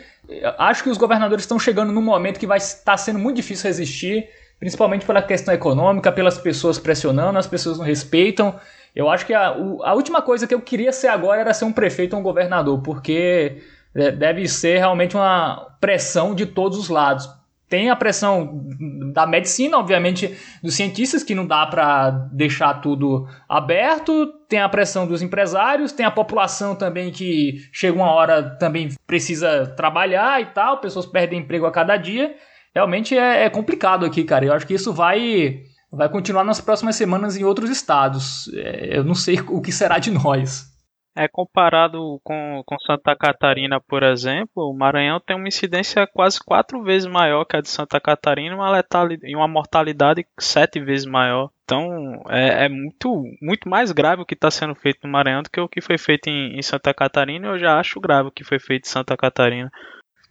[0.58, 4.28] acho que os governadores estão chegando num momento que vai estar sendo muito difícil resistir,
[4.60, 8.60] principalmente pela questão econômica, pelas pessoas pressionando, as pessoas não respeitam.
[8.94, 11.72] Eu acho que a, a última coisa que eu queria ser agora era ser um
[11.72, 13.62] prefeito ou um governador, porque
[13.94, 17.26] é, deve ser realmente uma pressão de todos os lados
[17.72, 18.66] tem a pressão
[19.14, 25.06] da medicina, obviamente, dos cientistas, que não dá para deixar tudo aberto, tem a pressão
[25.06, 30.82] dos empresários, tem a população também que chega uma hora também precisa trabalhar e tal,
[30.82, 32.34] pessoas perdem emprego a cada dia.
[32.74, 34.44] Realmente é, é complicado aqui, cara.
[34.44, 38.50] Eu acho que isso vai, vai continuar nas próximas semanas em outros estados.
[38.52, 40.71] É, eu não sei o que será de nós.
[41.14, 46.82] É comparado com, com Santa Catarina, por exemplo, o Maranhão tem uma incidência quase quatro
[46.82, 51.50] vezes maior que a de Santa Catarina uma letalidade, e uma mortalidade sete vezes maior.
[51.64, 55.50] Então é, é muito, muito mais grave o que está sendo feito no Maranhão do
[55.50, 57.48] que o que foi feito em, em Santa Catarina.
[57.48, 59.70] Eu já acho grave o que foi feito em Santa Catarina.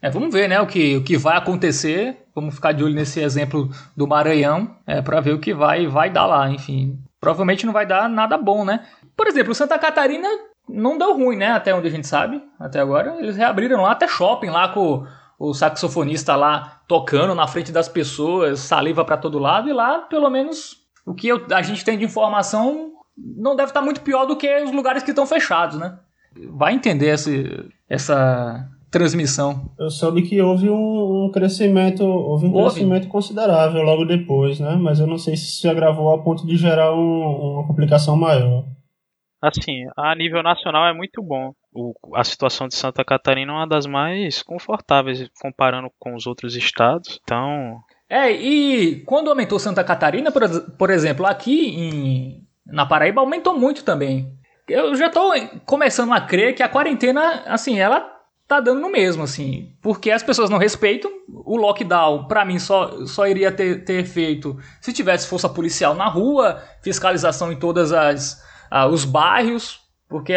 [0.01, 2.17] É, vamos ver, né, o que, o que vai acontecer.
[2.33, 6.09] Vamos ficar de olho nesse exemplo do Maranhão, é, para ver o que vai, vai
[6.09, 6.49] dar lá.
[6.49, 8.83] Enfim, provavelmente não vai dar nada bom, né?
[9.15, 10.27] Por exemplo, Santa Catarina
[10.71, 11.51] não deu ruim, né?
[11.51, 13.17] Até onde a gente sabe, até agora.
[13.19, 15.05] Eles reabriram lá, até shopping lá com
[15.37, 20.29] o saxofonista lá tocando na frente das pessoas, saliva para todo lado, e lá, pelo
[20.29, 24.35] menos, o que eu, a gente tem de informação não deve estar muito pior do
[24.35, 25.97] que os lugares que estão fechados, né?
[26.49, 29.71] Vai entender esse, essa transmissão.
[29.79, 32.75] Eu soube que houve um, um crescimento, houve um houve.
[32.75, 34.75] crescimento considerável logo depois, né?
[34.75, 38.65] Mas eu não sei se se agravou a ponto de gerar um, uma complicação maior.
[39.41, 41.53] Assim, a nível nacional é muito bom.
[41.73, 46.55] O, a situação de Santa Catarina é uma das mais confortáveis comparando com os outros
[46.55, 47.19] estados.
[47.23, 47.79] Então.
[48.07, 53.83] É, e quando aumentou Santa Catarina, por, por exemplo, aqui em, na Paraíba aumentou muito
[53.83, 54.31] também.
[54.67, 55.33] Eu já estou
[55.65, 59.75] começando a crer que a quarentena, assim, ela tá dando no mesmo, assim.
[59.81, 61.09] Porque as pessoas não respeitam.
[61.27, 66.61] O lockdown, para mim, só, só iria ter, ter se tivesse força policial na rua,
[66.81, 70.33] fiscalização em todas as ah, os bairros, porque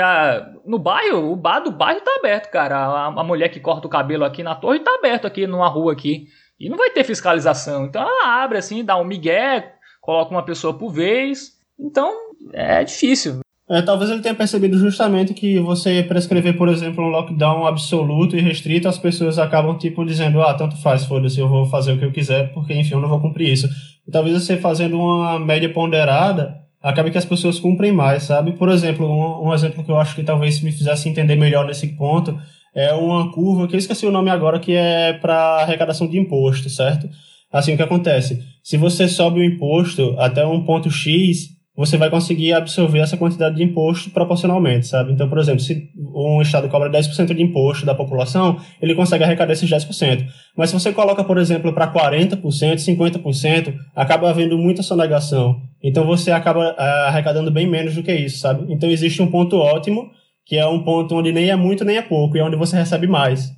[0.67, 2.77] no bairro, o bar do bairro tá aberto, cara.
[2.77, 5.93] A, a, mulher que corta o cabelo aqui na torre tá aberto aqui numa rua
[5.93, 6.27] aqui.
[6.59, 7.85] E não vai ter fiscalização.
[7.85, 11.53] Então ela abre assim, dá um migué, coloca uma pessoa por vez.
[11.79, 12.13] Então
[12.53, 13.41] é difícil.
[13.71, 18.41] É, talvez ele tenha percebido justamente que você prescrever, por exemplo, um lockdown absoluto e
[18.41, 22.05] restrito, as pessoas acabam, tipo, dizendo, ah, tanto faz, foda-se, eu vou fazer o que
[22.05, 23.67] eu quiser, porque, enfim, eu não vou cumprir isso.
[24.07, 28.53] E talvez você fazendo uma média ponderada, acaba que as pessoas cumprem mais, sabe?
[28.53, 31.89] Por exemplo, um, um, exemplo que eu acho que talvez me fizesse entender melhor nesse
[31.97, 32.39] ponto
[32.75, 36.69] é uma curva, que eu esqueci o nome agora, que é para arrecadação de imposto,
[36.69, 37.09] certo?
[37.51, 38.45] Assim, o que acontece?
[38.63, 43.57] Se você sobe o imposto até um ponto X, você vai conseguir absorver essa quantidade
[43.57, 45.13] de imposto proporcionalmente, sabe?
[45.13, 49.53] Então, por exemplo, se um estado cobra 10% de imposto da população, ele consegue arrecadar
[49.53, 50.25] esses 10%.
[50.57, 55.61] Mas se você coloca, por exemplo, para 40%, 50%, acaba havendo muita sonegação.
[55.83, 58.73] Então, você acaba eh, arrecadando bem menos do que isso, sabe?
[58.73, 60.11] Então, existe um ponto ótimo,
[60.47, 62.77] que é um ponto onde nem é muito nem é pouco, e é onde você
[62.77, 63.51] recebe mais.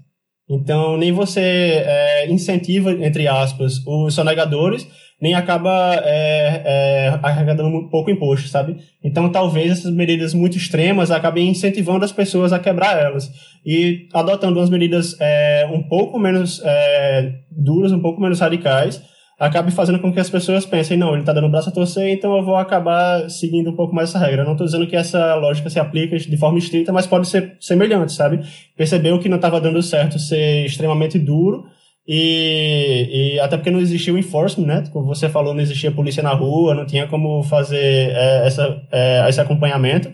[0.49, 4.89] Então, nem você é, incentiva, entre aspas, os sonegadores,
[5.21, 8.77] nem acaba é, é, arrecadando pouco imposto, sabe?
[9.03, 13.31] Então, talvez essas medidas muito extremas acabem incentivando as pessoas a quebrar elas.
[13.65, 19.03] E adotando umas medidas é, um pouco menos é, duras, um pouco menos radicais,
[19.39, 22.09] acabe fazendo com que as pessoas pensem, não, ele está dando o braço a torcer,
[22.11, 24.45] então eu vou acabar seguindo um pouco mais essa regra.
[24.45, 28.13] Não estou dizendo que essa lógica se aplica de forma estrita, mas pode ser semelhante,
[28.13, 28.41] sabe?
[28.77, 31.67] Percebeu que não estava dando certo ser extremamente duro,
[32.09, 34.85] e, e, até porque não existia o enforcement, né?
[34.93, 39.29] Como você falou, não existia polícia na rua, não tinha como fazer é, essa, é,
[39.29, 40.11] esse acompanhamento.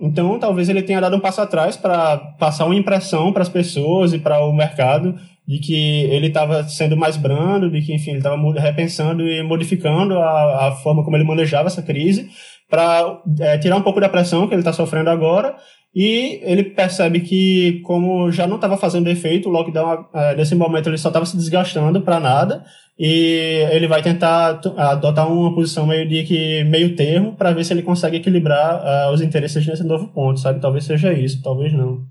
[0.00, 4.12] Então, talvez ele tenha dado um passo atrás para passar uma impressão para as pessoas
[4.12, 5.14] e para o mercado
[5.46, 10.18] de que ele estava sendo mais brando, de que, enfim, ele estava repensando e modificando
[10.18, 12.28] a, a forma como ele manejava essa crise
[12.68, 15.54] para é, tirar um pouco da pressão que ele está sofrendo agora
[15.98, 20.90] e ele percebe que, como já não estava fazendo efeito, o lockdown, é, nesse momento,
[20.90, 22.62] ele só estava se desgastando para nada.
[22.98, 27.72] E ele vai tentar adotar uma posição meio de que meio termo para ver se
[27.72, 30.60] ele consegue equilibrar uh, os interesses nesse novo ponto, sabe?
[30.60, 32.04] Talvez seja isso, talvez não.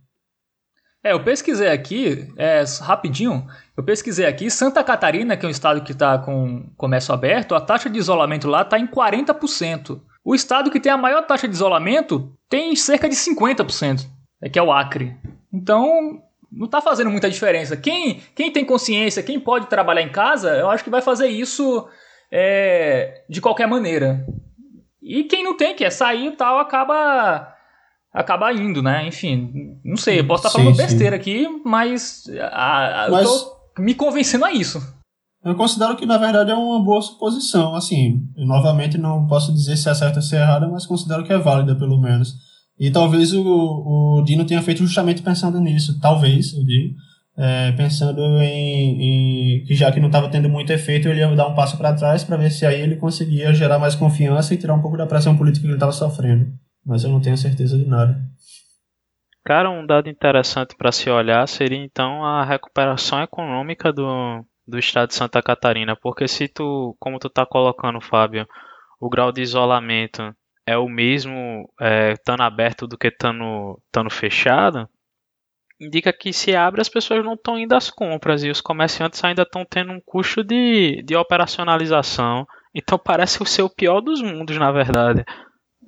[1.05, 3.45] É, eu pesquisei aqui, é, rapidinho,
[3.77, 7.61] eu pesquisei aqui, Santa Catarina, que é um estado que está com comércio aberto, a
[7.61, 10.01] taxa de isolamento lá está em 40%.
[10.23, 14.07] O estado que tem a maior taxa de isolamento tem cerca de 50%,
[14.41, 15.15] é que é o Acre.
[15.53, 17.77] Então, não está fazendo muita diferença.
[17.77, 21.87] Quem, quem tem consciência, quem pode trabalhar em casa, eu acho que vai fazer isso
[22.31, 24.25] é, de qualquer maneira.
[25.03, 27.54] E quem não tem, quer sair e tal, acaba
[28.15, 29.05] acaba indo, né?
[29.05, 31.21] Enfim, não sei, eu posso estar falando sim, besteira sim.
[31.21, 33.25] aqui, mas, a, a, mas...
[33.27, 34.81] eu tô me convencendo a isso.
[35.43, 37.75] Eu considero que, na verdade, é uma boa suposição.
[37.75, 41.31] Assim, novamente não posso dizer se é certa ou se é errada, mas considero que
[41.31, 42.33] é válida, pelo menos.
[42.79, 45.99] E talvez o, o Dino tenha feito justamente pensando nisso.
[45.99, 46.95] Talvez, eu digo.
[47.37, 51.47] É, pensando em, em, que já que não estava tendo muito efeito, ele ia dar
[51.47, 54.73] um passo para trás para ver se aí ele conseguia gerar mais confiança e tirar
[54.73, 56.47] um pouco da pressão política que ele estava sofrendo.
[56.85, 58.21] Mas eu não tenho certeza de nada.
[59.43, 65.09] Cara, um dado interessante para se olhar seria então a recuperação econômica do, do estado
[65.09, 68.47] de Santa Catarina, porque se tu, como tu tá colocando, Fábio,
[68.99, 74.89] o grau de isolamento é o mesmo é, estando aberto do que estando, estando fechado,
[75.79, 79.43] indica que se abre as pessoas não estão indo às compras e os comerciantes ainda
[79.43, 82.47] estão tendo um custo de, de operacionalização.
[82.73, 85.23] Então parece ser o pior dos mundos, na verdade.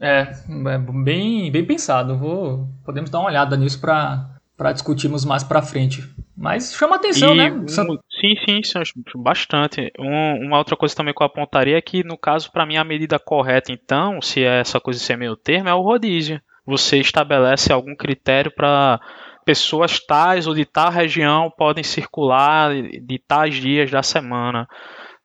[0.02, 0.32] É,
[0.68, 2.18] é bem, bem pensado.
[2.18, 6.04] Vou, podemos dar uma olhada nisso para discutirmos mais para frente.
[6.36, 7.52] Mas chama atenção, e, né?
[7.52, 9.92] Um, sim, sim, sim, bastante.
[9.98, 12.84] Um, uma outra coisa também que eu apontaria é que, no caso, para mim, a
[12.84, 16.40] medida correta, então, se é essa coisa ser meio termo, é o rodízio.
[16.64, 19.00] Você estabelece algum critério para
[19.48, 24.68] pessoas tais ou de tal região podem circular de tais dias da semana,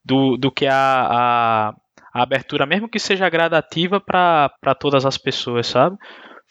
[0.05, 0.73] do, do que a,
[1.11, 1.75] a,
[2.13, 5.97] a abertura, mesmo que seja gradativa para todas as pessoas, sabe?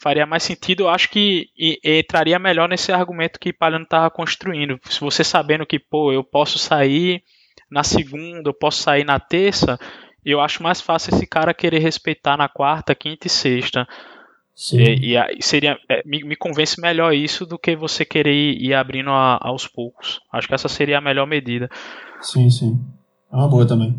[0.02, 4.10] faria mais sentido, eu acho que e, e entraria melhor nesse argumento que Palhano estava
[4.10, 4.78] construindo.
[4.90, 7.22] Se você sabendo que, pô, eu posso sair
[7.70, 9.78] na segunda, eu posso sair na terça,
[10.24, 13.86] eu acho mais fácil esse cara querer respeitar na quarta, quinta e sexta.
[14.72, 18.74] E, e, seria é, me, me, convence melhor isso do que você querer ir, ir
[18.74, 20.20] abrindo a, aos poucos.
[20.30, 21.70] Acho que essa seria a melhor medida.
[22.20, 22.78] Sim, sim.
[23.32, 23.98] É uma boa também.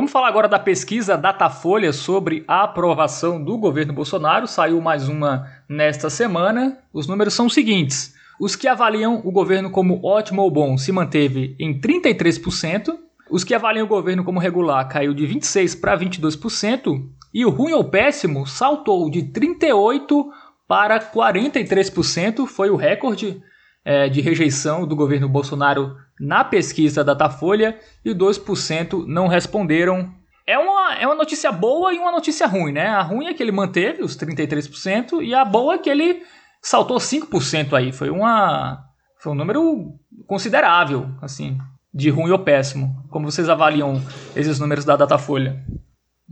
[0.00, 4.46] Vamos falar agora da pesquisa Datafolha sobre a aprovação do governo Bolsonaro.
[4.46, 6.78] Saiu mais uma nesta semana.
[6.90, 10.90] Os números são os seguintes: os que avaliam o governo como ótimo ou bom se
[10.90, 12.96] manteve em 33%,
[13.30, 17.72] os que avaliam o governo como regular caiu de 26% para 22%, e o ruim
[17.74, 20.28] ou péssimo saltou de 38%
[20.66, 23.42] para 43%, foi o recorde
[23.84, 30.12] é, de rejeição do governo Bolsonaro na pesquisa Datafolha e 2% não responderam.
[30.46, 32.88] É uma, é uma notícia boa e uma notícia ruim, né?
[32.88, 36.22] A ruim é que ele manteve os 33% e a boa é que ele
[36.60, 37.92] saltou 5% aí.
[37.92, 38.84] Foi, uma,
[39.18, 39.94] foi um número
[40.26, 41.56] considerável, assim,
[41.94, 43.02] de ruim ou péssimo.
[43.08, 44.02] Como vocês avaliam
[44.36, 45.64] esses números da Datafolha?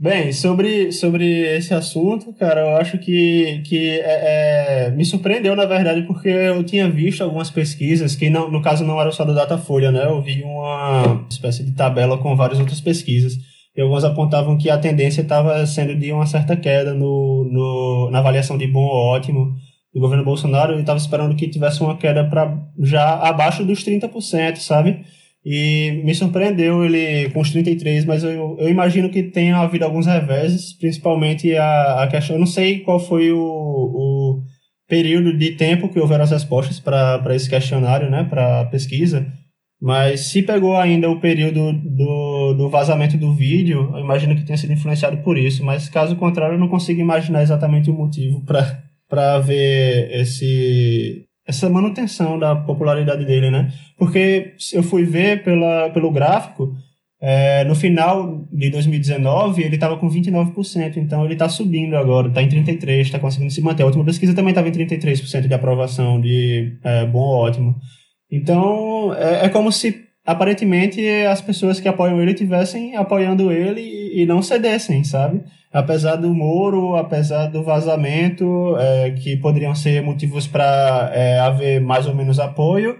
[0.01, 1.25] Bem, sobre, sobre
[1.57, 6.63] esse assunto, cara, eu acho que, que é, é, me surpreendeu, na verdade, porque eu
[6.63, 10.05] tinha visto algumas pesquisas, que não, no caso não era só do Datafolha, né?
[10.05, 13.33] Eu vi uma espécie de tabela com várias outras pesquisas.
[13.75, 18.19] e alguns apontavam que a tendência estava sendo de uma certa queda no, no, na
[18.19, 19.53] avaliação de bom ou ótimo
[19.93, 20.71] do governo Bolsonaro.
[20.71, 25.01] Ele estava esperando que tivesse uma queda para já abaixo dos 30%, sabe?
[25.45, 30.05] E me surpreendeu ele com os 33, mas eu, eu imagino que tenha havido alguns
[30.05, 32.35] reveses, principalmente a, a questão.
[32.35, 34.43] Eu não sei qual foi o, o
[34.87, 39.25] período de tempo que houveram as respostas para esse questionário, né, para pesquisa,
[39.81, 44.57] mas se pegou ainda o período do, do vazamento do vídeo, eu imagino que tenha
[44.57, 49.39] sido influenciado por isso, mas caso contrário, eu não consigo imaginar exatamente o motivo para
[49.39, 53.71] ver esse, essa manutenção da popularidade dele, né?
[53.97, 56.75] Porque eu fui ver pela, pelo gráfico,
[57.19, 62.43] é, no final de 2019 ele estava com 29%, então ele está subindo agora, está
[62.43, 63.81] em 33%, está conseguindo se manter.
[63.81, 67.75] A última pesquisa também estava em 33% de aprovação de é, bom ou ótimo.
[68.31, 73.81] Então, é, é, como se aparentemente as pessoas que apoiam ele tivessem apoiando ele
[74.13, 75.41] e, não cedessem, sabe?
[75.73, 82.05] Apesar do Moro, apesar do vazamento, é, que poderiam ser motivos para é, haver mais
[82.05, 82.97] ou menos apoio,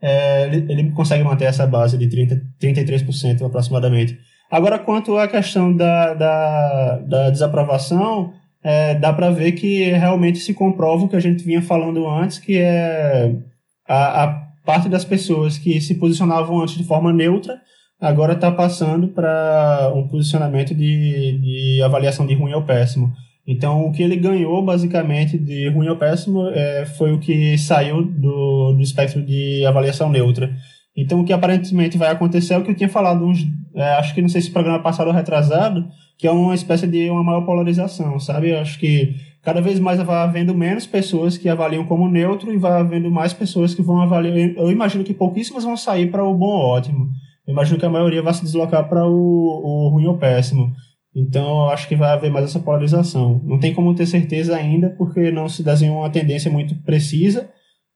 [0.00, 4.16] é, ele, ele, consegue manter essa base de 30, 33% aproximadamente.
[4.48, 10.54] Agora, quanto à questão da, da, da desaprovação, é, dá para ver que realmente se
[10.54, 13.34] comprova o que a gente vinha falando antes, que é
[13.88, 17.58] a, a parte das pessoas que se posicionavam antes de forma neutra
[17.98, 23.10] agora está passando para um posicionamento de, de avaliação de ruim ou péssimo.
[23.46, 28.02] Então, o que ele ganhou, basicamente, de ruim ou péssimo, é, foi o que saiu
[28.02, 30.54] do, do espectro de avaliação neutra.
[30.94, 34.14] Então, o que aparentemente vai acontecer é o que eu tinha falado, uns, é, acho
[34.14, 35.88] que não sei se programa passado ou retrasado,
[36.18, 38.54] que é uma espécie de uma maior polarização, sabe?
[38.54, 42.80] Acho que cada vez mais vai havendo menos pessoas que avaliam como neutro e vai
[42.80, 44.36] havendo mais pessoas que vão avaliar.
[44.56, 47.08] Eu imagino que pouquíssimas vão sair para o bom ou ótimo.
[47.46, 50.72] Eu imagino que a maioria vai se deslocar para o, o ruim ou péssimo.
[51.14, 53.40] Então, eu acho que vai haver mais essa polarização.
[53.42, 57.50] Não tem como ter certeza ainda, porque não se desenhou uma tendência muito precisa,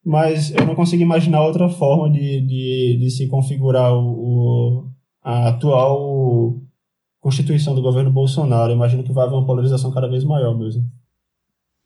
[0.05, 4.89] mas eu não consigo imaginar outra forma de, de, de se configurar o, o,
[5.23, 6.57] a atual
[7.21, 8.73] constituição do governo Bolsonaro.
[8.73, 10.83] Eu imagino que vai haver uma polarização cada vez maior mesmo.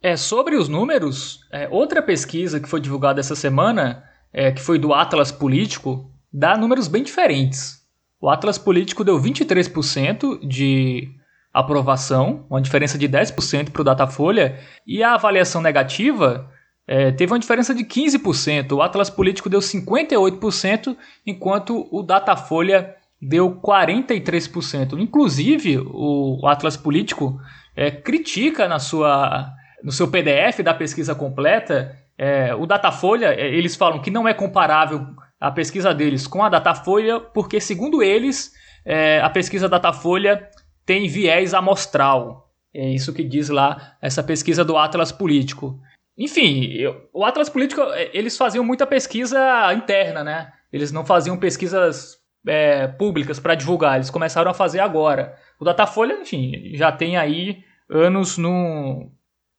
[0.03, 4.78] É, sobre os números, é, outra pesquisa que foi divulgada essa semana, é, que foi
[4.78, 7.82] do Atlas Político, dá números bem diferentes.
[8.20, 11.09] O Atlas Político deu 23% de
[11.53, 16.51] aprovação, uma diferença de 10% para o Datafolha, e a avaliação negativa
[16.86, 18.72] é, teve uma diferença de 15%.
[18.72, 24.99] O Atlas Político deu 58%, enquanto o Datafolha deu 43%.
[24.99, 27.40] Inclusive, o Atlas Político
[27.74, 29.51] é, critica na sua
[29.83, 34.33] no seu PDF da pesquisa completa, é, o Datafolha, é, eles falam que não é
[34.33, 35.07] comparável
[35.39, 38.53] a pesquisa deles com a Datafolha, porque, segundo eles,
[38.85, 40.49] é, a pesquisa Datafolha
[40.85, 42.51] tem viés amostral.
[42.74, 45.79] É isso que diz lá essa pesquisa do Atlas Político.
[46.16, 49.39] Enfim, eu, o Atlas Político, é, eles faziam muita pesquisa
[49.74, 50.53] interna, né?
[50.72, 55.37] Eles não faziam pesquisas é, públicas para divulgar, eles começaram a fazer agora.
[55.61, 59.11] O Datafolha, enfim, já tem aí anos no,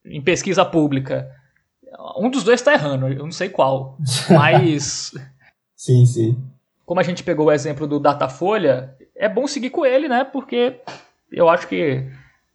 [0.10, 1.30] em pesquisa pública.
[2.18, 3.97] Um dos dois está errando, eu não sei qual.
[4.30, 5.14] Mas.
[5.76, 6.38] sim, sim.
[6.86, 10.24] Como a gente pegou o exemplo do Datafolha, é bom seguir com ele, né?
[10.24, 10.80] Porque
[11.32, 12.05] eu acho que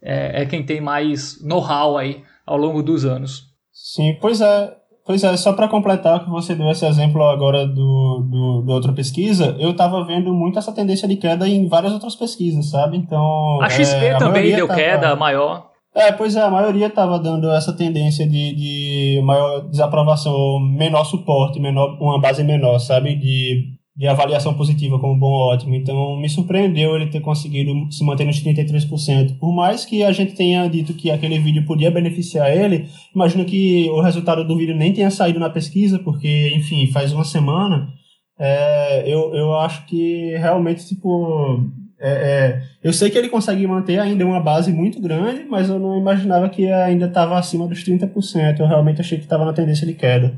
[0.01, 3.53] é, é quem tem mais know-how aí ao longo dos anos.
[3.73, 4.77] Sim, pois é.
[5.05, 8.93] Pois é, só para completar que você deu esse exemplo agora do, do, do outra
[8.93, 12.97] pesquisa, eu estava vendo muito essa tendência de queda em várias outras pesquisas, sabe?
[12.97, 13.61] Então.
[13.61, 14.79] A XP é, também deu tava...
[14.79, 15.72] queda maior.
[15.95, 21.61] É, pois é, a maioria estava dando essa tendência de, de maior desaprovação, menor suporte,
[21.61, 23.15] menor, uma base menor, sabe?
[23.15, 25.75] De, de avaliação positiva como bom ou ótimo.
[25.75, 29.39] Então, me surpreendeu ele ter conseguido se manter nos 33%.
[29.39, 33.91] Por mais que a gente tenha dito que aquele vídeo podia beneficiar ele, imagino que
[33.91, 37.89] o resultado do vídeo nem tenha saído na pesquisa, porque, enfim, faz uma semana.
[38.39, 41.71] É, eu, eu acho que realmente, tipo,
[42.03, 45.79] é, é, eu sei que ele consegue manter ainda uma base muito grande, mas eu
[45.79, 48.59] não imaginava que ainda estava acima dos 30%.
[48.59, 50.35] Eu realmente achei que estava na tendência de queda.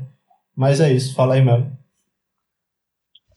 [0.55, 1.65] Mas é isso, fala aí, Melo.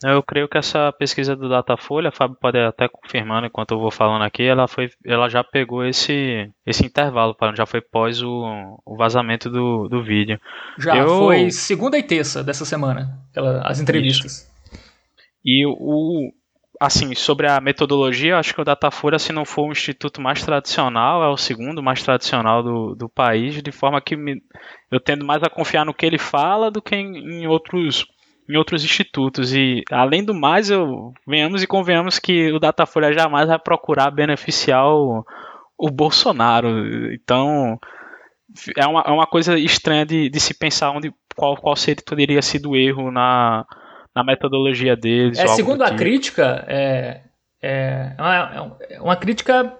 [0.05, 3.91] Eu creio que essa pesquisa do Datafolha, a Fábio pode até confirmar enquanto eu vou
[3.91, 8.97] falando aqui, ela, foi, ela já pegou esse, esse intervalo, já foi pós o, o
[8.97, 10.39] vazamento do, do vídeo.
[10.79, 11.09] Já, eu...
[11.09, 13.19] foi segunda e terça dessa semana,
[13.65, 14.33] as entrevistas.
[14.33, 14.59] Isso.
[15.45, 16.31] E o,
[16.81, 21.23] assim, sobre a metodologia, acho que o Datafolha, se não for o instituto mais tradicional,
[21.23, 24.43] é o segundo mais tradicional do, do país, de forma que me,
[24.91, 28.07] eu tendo mais a confiar no que ele fala do que em, em outros
[28.49, 29.53] em outros institutos.
[29.53, 34.87] E, além do mais, eu venhamos e convenhamos que o Datafolha jamais vai procurar beneficiar
[34.87, 35.23] o,
[35.77, 37.13] o Bolsonaro.
[37.13, 37.79] Então,
[38.77, 42.41] é uma, é uma coisa estranha de, de se pensar onde, qual, qual seria, poderia
[42.41, 43.67] ser o erro na,
[44.19, 45.39] na metodologia deles.
[45.39, 45.99] É, segundo a tipo.
[45.99, 47.21] crítica, é,
[47.63, 49.73] é, é uma, é uma crítica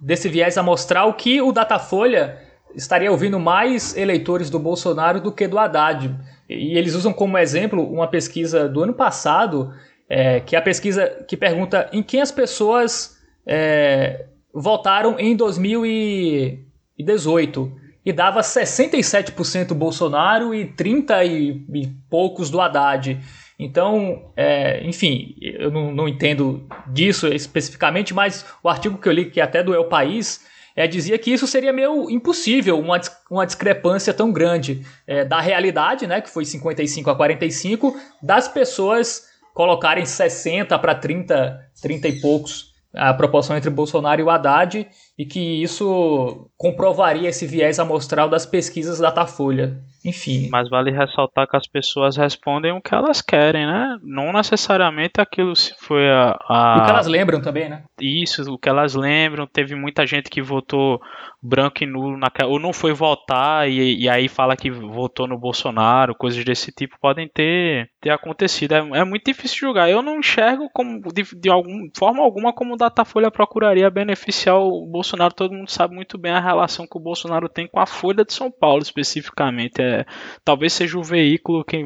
[0.00, 2.38] desse viés a mostrar o que o Datafolha
[2.74, 6.10] estaria ouvindo mais eleitores do Bolsonaro do que do Haddad.
[6.48, 9.74] E eles usam como exemplo uma pesquisa do ano passado,
[10.08, 14.24] é, que é a pesquisa que pergunta em quem as pessoas é,
[14.54, 17.82] votaram em 2018.
[18.04, 23.20] E dava 67% Bolsonaro e 30 e, e poucos do Haddad.
[23.64, 29.30] Então, é, enfim, eu não, não, entendo disso especificamente, mas o artigo que eu li,
[29.30, 30.44] que é até do El País,
[30.74, 33.00] é, dizia que isso seria meio impossível, uma,
[33.30, 39.30] uma discrepância tão grande é, da realidade, né, que foi 55 a 45, das pessoas
[39.54, 44.86] colocarem 60 para 30, 30 e poucos a proporção entre Bolsonaro e o Haddad,
[45.22, 49.80] e que isso comprovaria esse viés amostral das pesquisas da Datafolha.
[50.04, 50.48] Enfim.
[50.50, 53.98] Mas vale ressaltar que as pessoas respondem o que elas querem, né?
[54.02, 56.78] Não necessariamente aquilo se foi a, a...
[56.78, 57.84] O que elas lembram também, né?
[58.00, 59.46] Isso, o que elas lembram.
[59.46, 61.00] Teve muita gente que votou
[61.40, 65.38] branco e nulo naquela, ou não foi votar e, e aí fala que votou no
[65.38, 68.72] Bolsonaro, coisas desse tipo podem ter, ter acontecido.
[68.72, 69.88] É, é muito difícil julgar.
[69.88, 74.86] Eu não enxergo como de, de algum, forma alguma como o Datafolha procuraria beneficiar o
[74.86, 75.11] Bolsonaro.
[75.34, 78.32] Todo mundo sabe muito bem a relação que o Bolsonaro tem com a Folha de
[78.32, 79.80] São Paulo, especificamente.
[79.80, 80.04] É,
[80.44, 81.84] talvez seja o veículo que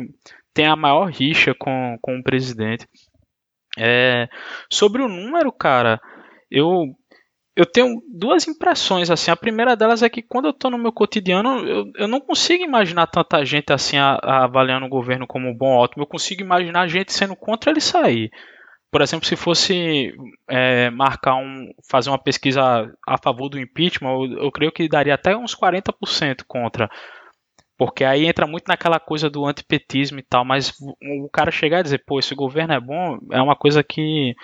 [0.54, 2.86] tem a maior rixa com, com o presidente.
[3.78, 4.28] É,
[4.72, 6.00] sobre o número, cara,
[6.50, 6.86] eu
[7.56, 9.30] eu tenho duas impressões assim.
[9.30, 12.62] A primeira delas é que quando eu estou no meu cotidiano, eu, eu não consigo
[12.62, 16.02] imaginar tanta gente assim a, a avaliando o governo como bom ou ótimo.
[16.02, 18.30] Eu consigo imaginar gente sendo contra ele sair.
[18.90, 20.14] Por exemplo, se fosse
[20.48, 25.14] é, marcar um, fazer uma pesquisa a favor do impeachment, eu, eu creio que daria
[25.14, 26.88] até uns 40% contra.
[27.78, 30.72] Porque aí entra muito naquela coisa do antipetismo e tal, mas
[31.22, 34.34] o cara chegar e dizer, pô, esse governo é bom, é uma coisa que,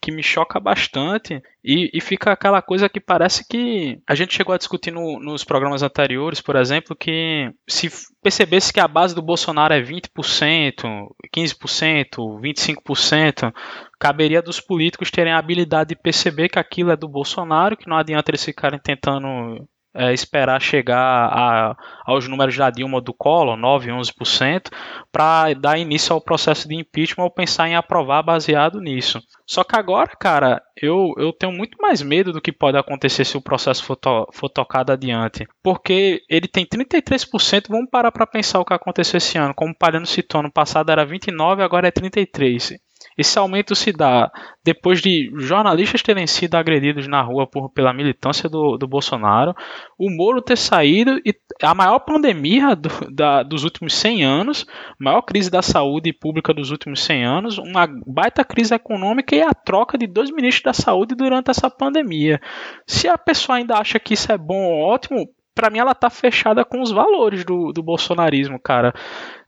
[0.00, 4.52] que me choca bastante e, e fica aquela coisa que parece que a gente chegou
[4.52, 7.88] a discutir no, nos programas anteriores, por exemplo, que se
[8.20, 12.08] percebesse que a base do Bolsonaro é 20%, 15%,
[12.40, 13.54] 25%,
[14.00, 17.96] caberia dos políticos terem a habilidade de perceber que aquilo é do Bolsonaro, que não
[17.96, 23.90] adianta eles ficarem tentando é, esperar chegar a, aos números da Dilma do Collor, 9,
[23.90, 24.70] 11%,
[25.10, 29.20] para dar início ao processo de impeachment ou pensar em aprovar baseado nisso.
[29.46, 33.36] Só que agora, cara, eu, eu tenho muito mais medo do que pode acontecer se
[33.36, 35.46] o processo for, to, for tocado adiante.
[35.62, 39.54] Porque ele tem 33%, vamos parar para pensar o que aconteceu esse ano.
[39.54, 42.78] Como o Palhano citou, ano passado era 29%, agora é 33%.
[43.16, 44.30] Esse aumento se dá
[44.64, 49.54] depois de jornalistas terem sido agredidos na rua por, pela militância do, do Bolsonaro,
[49.98, 54.66] o Moro ter saído e a maior pandemia do, da, dos últimos 100 anos,
[54.98, 59.52] maior crise da saúde pública dos últimos 100 anos, uma baita crise econômica e a
[59.52, 62.40] troca de dois ministros da saúde durante essa pandemia.
[62.86, 66.08] Se a pessoa ainda acha que isso é bom ou ótimo, para mim ela tá
[66.08, 68.94] fechada com os valores do, do bolsonarismo, cara.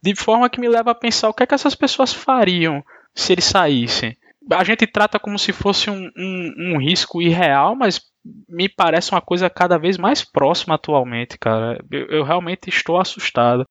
[0.03, 2.83] De forma que me leva a pensar o que é que essas pessoas fariam
[3.15, 4.17] se ele saísse.
[4.53, 8.01] A gente trata como se fosse um, um, um risco irreal, mas
[8.49, 11.79] me parece uma coisa cada vez mais próxima atualmente, cara.
[11.91, 13.65] Eu, eu realmente estou assustado.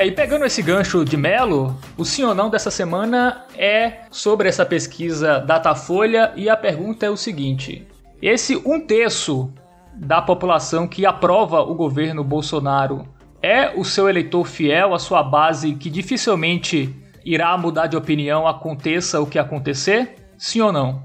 [0.00, 4.48] É, e pegando esse gancho de Melo, o sim ou não dessa semana é sobre
[4.48, 7.86] essa pesquisa Datafolha e a pergunta é o seguinte:
[8.22, 9.52] esse um terço
[9.94, 13.06] da população que aprova o governo Bolsonaro
[13.42, 19.20] é o seu eleitor fiel, a sua base que dificilmente irá mudar de opinião, aconteça
[19.20, 20.14] o que acontecer?
[20.38, 21.02] Sim ou não?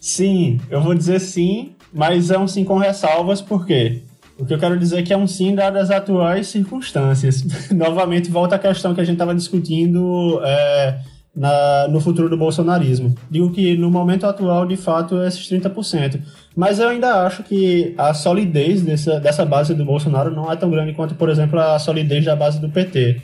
[0.00, 4.05] Sim, eu vou dizer sim, mas é um sim com ressalvas, por quê?
[4.38, 7.42] O que eu quero dizer é que é um sim dadas as atuais circunstâncias.
[7.72, 10.98] Novamente, volta à questão que a gente estava discutindo é,
[11.34, 13.14] na, no futuro do bolsonarismo.
[13.30, 16.20] Digo que no momento atual, de fato, é esses 30%.
[16.54, 20.70] Mas eu ainda acho que a solidez dessa, dessa base do Bolsonaro não é tão
[20.70, 23.20] grande quanto, por exemplo, a solidez da base do PT.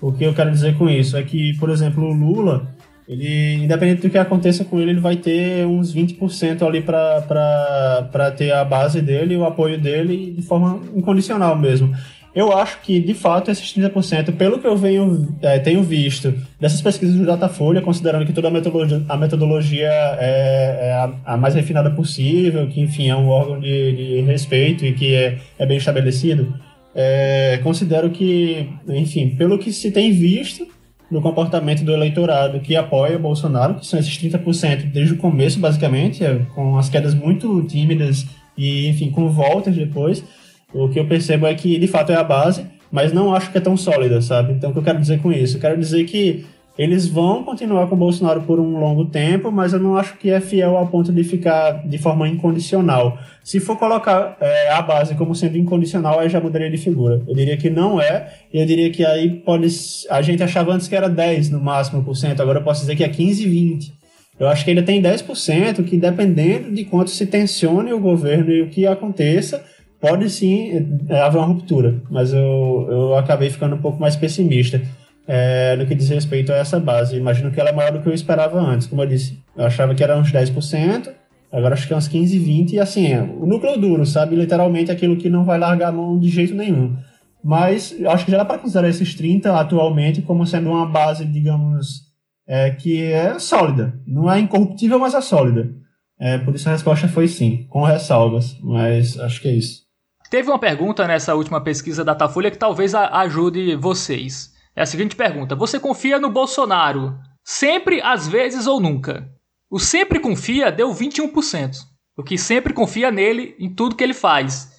[0.00, 2.68] O que eu quero dizer com isso é que, por exemplo, o Lula
[3.08, 8.52] ele, independente do que aconteça com ele, ele vai ter uns 20% ali para ter
[8.52, 11.94] a base dele, o apoio dele de forma incondicional mesmo.
[12.34, 16.82] Eu acho que, de fato, esses 30%, pelo que eu venho, é, tenho visto dessas
[16.82, 21.54] pesquisas do Datafolha, considerando que toda a metodologia, a metodologia é, é a, a, mais
[21.54, 25.78] refinada possível, que, enfim, é um órgão de, de respeito e que é, é bem
[25.78, 26.52] estabelecido,
[26.94, 30.66] é, considero que, enfim, pelo que se tem visto
[31.10, 35.60] no comportamento do eleitorado que apoia o Bolsonaro, que são esses 30% desde o começo,
[35.60, 38.26] basicamente, é, com as quedas muito tímidas
[38.56, 40.24] e, enfim, com voltas depois,
[40.72, 43.58] o que eu percebo é que, de fato, é a base, mas não acho que
[43.58, 44.52] é tão sólida, sabe?
[44.52, 45.56] Então, o que eu quero dizer com isso?
[45.56, 46.44] Eu quero dizer que
[46.78, 50.30] eles vão continuar com o Bolsonaro por um longo tempo, mas eu não acho que
[50.30, 53.18] é fiel ao ponto de ficar de forma incondicional.
[53.42, 57.22] Se for colocar é, a base como sendo incondicional, aí já mudaria de figura.
[57.26, 59.68] Eu diria que não é, e eu diria que aí pode.
[60.10, 62.94] A gente achava antes que era 10 no máximo por cento, agora eu posso dizer
[62.94, 63.94] que é 15, 20.
[64.38, 68.60] Eu acho que ainda tem 10% que, dependendo de quanto se tensione o governo e
[68.60, 69.64] o que aconteça,
[69.98, 74.82] pode sim é, haver uma ruptura, mas eu, eu acabei ficando um pouco mais pessimista
[75.26, 77.16] é, no que diz respeito a essa base.
[77.16, 79.42] Imagino que ela é maior do que eu esperava antes, como eu disse.
[79.56, 81.12] Eu achava que era uns 10%,
[81.52, 84.36] agora acho que é uns 15, 20%, e assim, é, o núcleo duro, sabe?
[84.36, 86.96] Literalmente aquilo que não vai largar a mão de jeito nenhum.
[87.42, 92.06] Mas acho que já dá para considerar esses 30 atualmente como sendo uma base, digamos,
[92.46, 93.94] é, que é sólida.
[94.06, 95.70] Não é incorruptível, mas é sólida.
[96.18, 99.86] É, por isso a resposta foi sim, com ressalvas, mas acho que é isso.
[100.30, 104.55] Teve uma pergunta nessa última pesquisa da Datafolha que talvez ajude vocês.
[104.76, 109.28] É a seguinte pergunta: Você confia no Bolsonaro sempre, às vezes ou nunca?
[109.70, 111.76] O sempre confia deu 21%.
[112.16, 114.72] O que sempre confia nele em tudo que ele faz.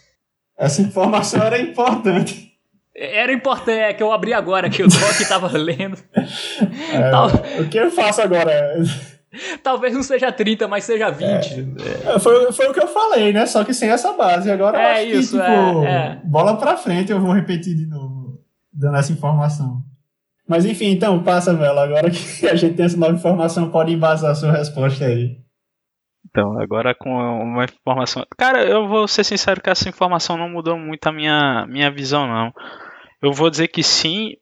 [0.58, 2.48] Essa informação era importante.
[2.96, 5.98] Era importante, é que eu abri agora, que eu que estava lendo.
[6.92, 7.28] É, Tal...
[7.60, 8.82] O que eu faço agora?
[9.62, 11.24] Talvez não seja 30, mas seja 20.
[11.30, 12.16] É.
[12.16, 12.20] É.
[12.20, 13.46] Foi, foi o que eu falei, né?
[13.46, 14.50] Só que sem essa base.
[14.50, 16.22] Agora é eu acho isso, que, tipo, é, é.
[16.24, 18.40] bola pra frente eu vou repetir de novo,
[18.74, 19.84] dando essa informação.
[20.48, 21.84] Mas enfim, então, passa, Vela.
[21.84, 25.38] Agora que a gente tem essa nova informação, pode embasar a sua resposta aí.
[26.30, 28.24] Então, agora com uma informação.
[28.38, 32.28] Cara, eu vou ser sincero que essa informação não mudou muito a minha, minha visão,
[32.28, 32.52] não.
[33.22, 34.34] Eu vou dizer que sim,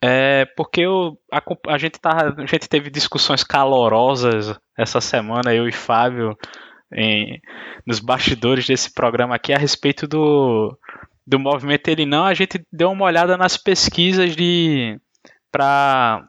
[0.00, 5.66] é, porque eu, a, a, gente tá, a gente teve discussões calorosas essa semana, eu
[5.66, 6.36] e Fábio,
[6.92, 7.40] em,
[7.86, 10.76] nos bastidores desse programa aqui, a respeito do,
[11.26, 12.24] do movimento Ele Não.
[12.24, 15.00] A gente deu uma olhada nas pesquisas de
[15.52, 16.26] para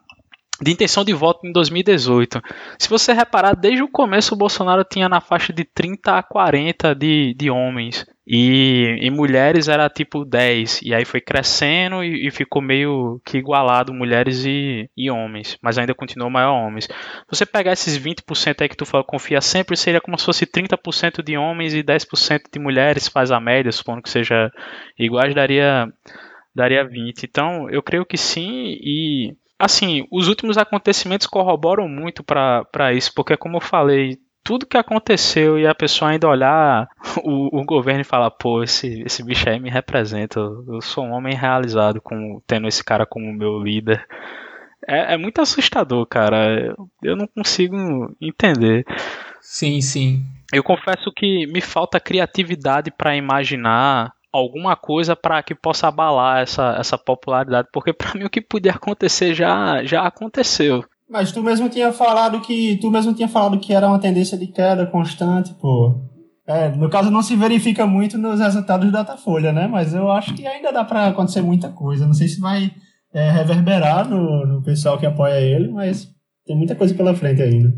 [0.62, 2.40] de intenção de voto em 2018.
[2.78, 6.94] Se você reparar, desde o começo o Bolsonaro tinha na faixa de 30 a 40
[6.94, 8.06] de, de homens.
[8.26, 10.80] E em mulheres era tipo 10.
[10.82, 15.58] E aí foi crescendo e, e ficou meio que igualado mulheres e, e, homens.
[15.60, 16.84] Mas ainda continuou maior homens.
[16.84, 16.90] Se
[17.28, 21.22] você pegar esses 20% aí que tu fala, confia sempre, seria como se fosse 30%
[21.22, 24.50] de homens e 10% de mulheres, faz a média, supondo que seja
[24.98, 25.86] iguais, daria,
[26.54, 27.24] daria 20.
[27.24, 28.76] Então eu creio que sim.
[28.80, 34.76] E assim, os últimos acontecimentos corroboram muito para isso, porque como eu falei, tudo que
[34.76, 36.88] aconteceu e a pessoa ainda olhar
[37.24, 41.12] o, o governo e falar, pô, esse, esse bicho aí me representa, eu sou um
[41.12, 44.06] homem realizado com tendo esse cara como meu líder.
[44.86, 46.76] É, é muito assustador, cara.
[47.02, 48.84] Eu não consigo entender.
[49.40, 50.22] Sim, sim.
[50.52, 56.76] Eu confesso que me falta criatividade para imaginar alguma coisa para que possa abalar essa,
[56.78, 60.84] essa popularidade, porque para mim o que podia acontecer já, já aconteceu.
[61.08, 64.48] Mas tu mesmo tinha falado que tu mesmo tinha falado que era uma tendência de
[64.48, 65.94] queda constante, pô.
[66.46, 69.66] É, no caso não se verifica muito nos resultados do Datafolha, né?
[69.66, 72.06] Mas eu acho que ainda dá para acontecer muita coisa.
[72.06, 72.70] Não sei se vai
[73.12, 76.08] é, reverberar no, no pessoal que apoia ele, mas
[76.44, 77.72] tem muita coisa pela frente ainda.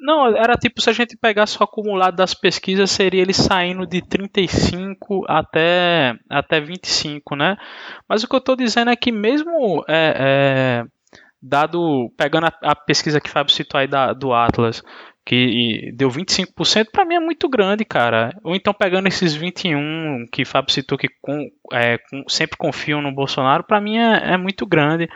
[0.00, 4.00] Não, era tipo se a gente pegasse o acumulado das pesquisas, seria ele saindo de
[4.00, 7.56] 35 até, até 25, né?
[8.08, 10.84] Mas o que eu estou dizendo é que mesmo é, é,
[11.42, 14.82] dado, pegando a, a, pesquisa que Fábio citou aí da, do Atlas,
[15.26, 18.32] que deu 25%, para mim é muito grande, cara.
[18.44, 23.12] Ou então pegando esses 21 que Fábio citou que com, é, com, sempre confiam no
[23.12, 25.08] Bolsonaro, para mim é, é muito grande.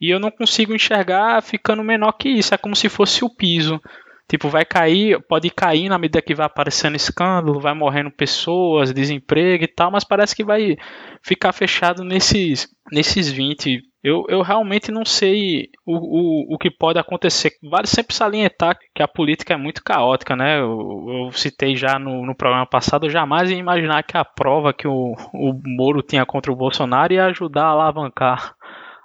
[0.00, 2.54] E eu não consigo enxergar ficando menor que isso.
[2.54, 3.80] É como se fosse o piso.
[4.26, 9.64] Tipo, vai cair, pode cair na medida que vai aparecendo escândalo, vai morrendo pessoas, desemprego
[9.64, 10.76] e tal, mas parece que vai
[11.22, 13.82] ficar fechado nesses, nesses 20.
[14.02, 17.52] Eu, eu realmente não sei o, o, o que pode acontecer.
[17.70, 20.58] Vale sempre salientar que a política é muito caótica, né?
[20.58, 24.72] Eu, eu citei já no, no programa passado, eu jamais ia imaginar que a prova
[24.72, 28.54] que o, o Moro tinha contra o Bolsonaro ia ajudar a alavancar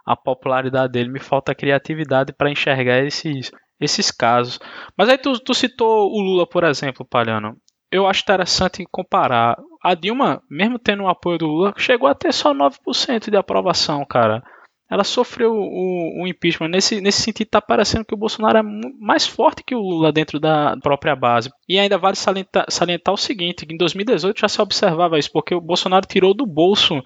[0.06, 1.10] a popularidade dele.
[1.10, 4.60] Me falta criatividade para enxergar esses, esses casos.
[4.98, 7.58] Mas aí tu, tu citou o Lula, por exemplo, Palhano.
[7.92, 9.58] eu acho interessante comparar.
[9.82, 14.06] A Dilma, mesmo tendo o apoio do Lula, chegou a ter só 9% de aprovação,
[14.06, 14.44] cara.
[14.92, 16.68] Ela sofreu o, o, impeachment.
[16.68, 18.64] Nesse, nesse sentido, está parecendo que o Bolsonaro é
[19.00, 21.52] mais forte que o Lula dentro da própria base.
[21.68, 25.54] E ainda vale salientar, salientar o seguinte: que em 2018 já se observava isso, porque
[25.54, 27.04] o Bolsonaro tirou do bolso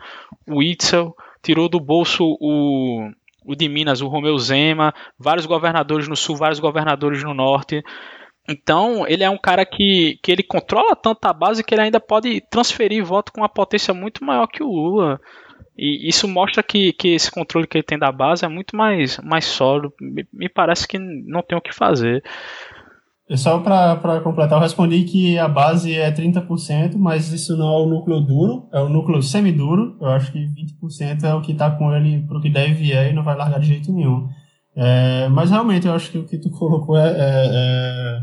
[0.48, 1.14] o Itzel,
[1.44, 3.10] tirou do bolso o,
[3.46, 7.84] o de Minas, o Romeu Zema, vários governadores no sul, vários governadores no norte.
[8.48, 12.00] Então, ele é um cara que, que ele controla tanto a base que ele ainda
[12.00, 15.20] pode transferir voto com uma potência muito maior que o Lula.
[15.78, 19.18] E isso mostra que, que esse controle que ele tem da base é muito mais,
[19.20, 19.94] mais sólido.
[20.00, 22.22] Me, me parece que não tem o que fazer.
[23.30, 27.78] E só para completar, eu respondi que a base é 30%, mas isso não é
[27.78, 29.98] o núcleo duro, é o núcleo semiduro.
[30.02, 33.10] Eu acho que 20% é o que está com ele para o que deve é
[33.10, 34.28] e não vai largar de jeito nenhum.
[34.76, 38.20] É, mas realmente eu acho que o que tu colocou é, é, é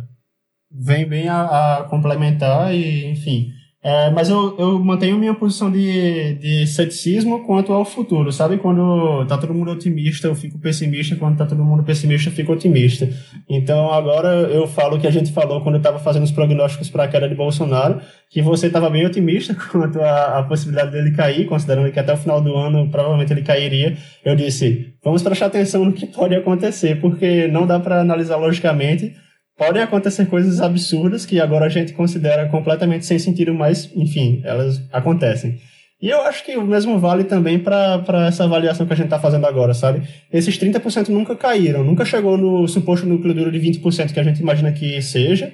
[0.71, 3.49] vem bem a, a, complementar e, enfim.
[3.83, 8.59] É, mas eu, eu mantenho minha posição de, de ceticismo quanto ao futuro, sabe?
[8.59, 12.53] Quando tá todo mundo otimista, eu fico pessimista, quando tá todo mundo pessimista, eu fico
[12.53, 13.09] otimista.
[13.49, 16.91] Então agora eu falo o que a gente falou quando eu estava fazendo os prognósticos
[16.91, 21.13] para a queda de Bolsonaro, que você estava bem otimista quanto à, à possibilidade dele
[21.13, 23.97] cair, considerando que até o final do ano provavelmente ele cairia.
[24.23, 29.15] Eu disse, vamos prestar atenção no que pode acontecer, porque não dá para analisar logicamente
[29.61, 34.83] podem acontecer coisas absurdas que agora a gente considera completamente sem sentido, mas, enfim, elas
[34.91, 35.59] acontecem.
[36.01, 39.19] E eu acho que o mesmo vale também para essa avaliação que a gente está
[39.21, 40.09] fazendo agora, sabe?
[40.33, 44.41] Esses 30% nunca caíram, nunca chegou no suposto núcleo duro de 20% que a gente
[44.41, 45.53] imagina que seja,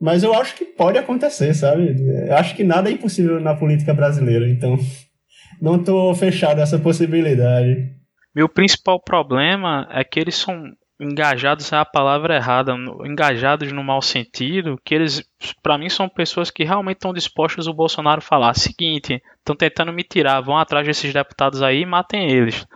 [0.00, 1.96] mas eu acho que pode acontecer, sabe?
[2.28, 4.78] Eu acho que nada é impossível na política brasileira, então
[5.60, 7.90] não estou fechado essa possibilidade.
[8.32, 10.62] Meu principal problema é que eles são
[11.02, 12.72] engajados é a palavra errada,
[13.04, 15.28] engajados no mau sentido, que eles,
[15.62, 20.04] para mim, são pessoas que realmente estão dispostas o Bolsonaro falar: seguinte, estão tentando me
[20.04, 22.66] tirar, vão atrás desses deputados aí e matem eles.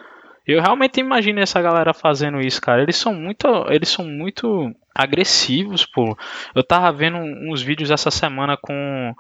[0.47, 2.83] Eu realmente imagino essa galera fazendo isso, cara.
[2.83, 6.17] Eles são muito, eles são muito agressivos, pô.
[6.55, 9.13] Eu tava vendo uns vídeos essa semana com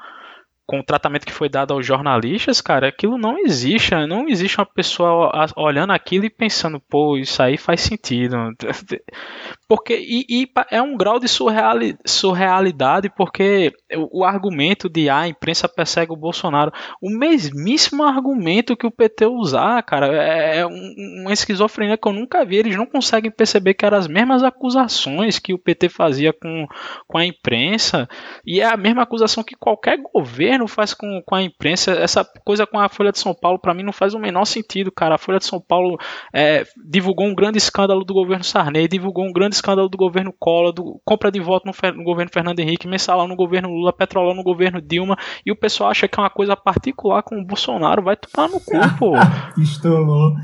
[0.66, 3.94] com o tratamento que foi dado aos jornalistas, cara, aquilo não existe.
[4.06, 8.36] Não existe uma pessoa olhando aquilo e pensando, pô, isso aí faz sentido.
[9.68, 15.20] Porque, e, e é um grau de surreali, surrealidade, porque o, o, argumento de ah,
[15.20, 20.66] a imprensa persegue o Bolsonaro, o mesmíssimo argumento que o PT usar, cara, é, é
[20.66, 22.58] um, uma esquizofrenia que eu nunca vi.
[22.58, 26.68] Eles não conseguem perceber que eram as mesmas acusações que o PT fazia com,
[27.08, 28.08] com a imprensa,
[28.46, 32.24] e é a mesma acusação que qualquer governo governo faz com, com a imprensa, essa
[32.44, 35.14] coisa com a Folha de São Paulo, para mim não faz o menor sentido, cara.
[35.14, 35.98] A Folha de São Paulo
[36.34, 40.72] é, divulgou um grande escândalo do governo Sarney, divulgou um grande escândalo do governo Collor,
[40.72, 44.42] do, compra de voto no, no governo Fernando Henrique, mensalão no governo Lula, petrolão no
[44.42, 48.16] governo Dilma, e o pessoal acha que é uma coisa particular com o Bolsonaro, vai
[48.16, 49.12] tomar no cu, pô.
[49.60, 50.34] Estourou.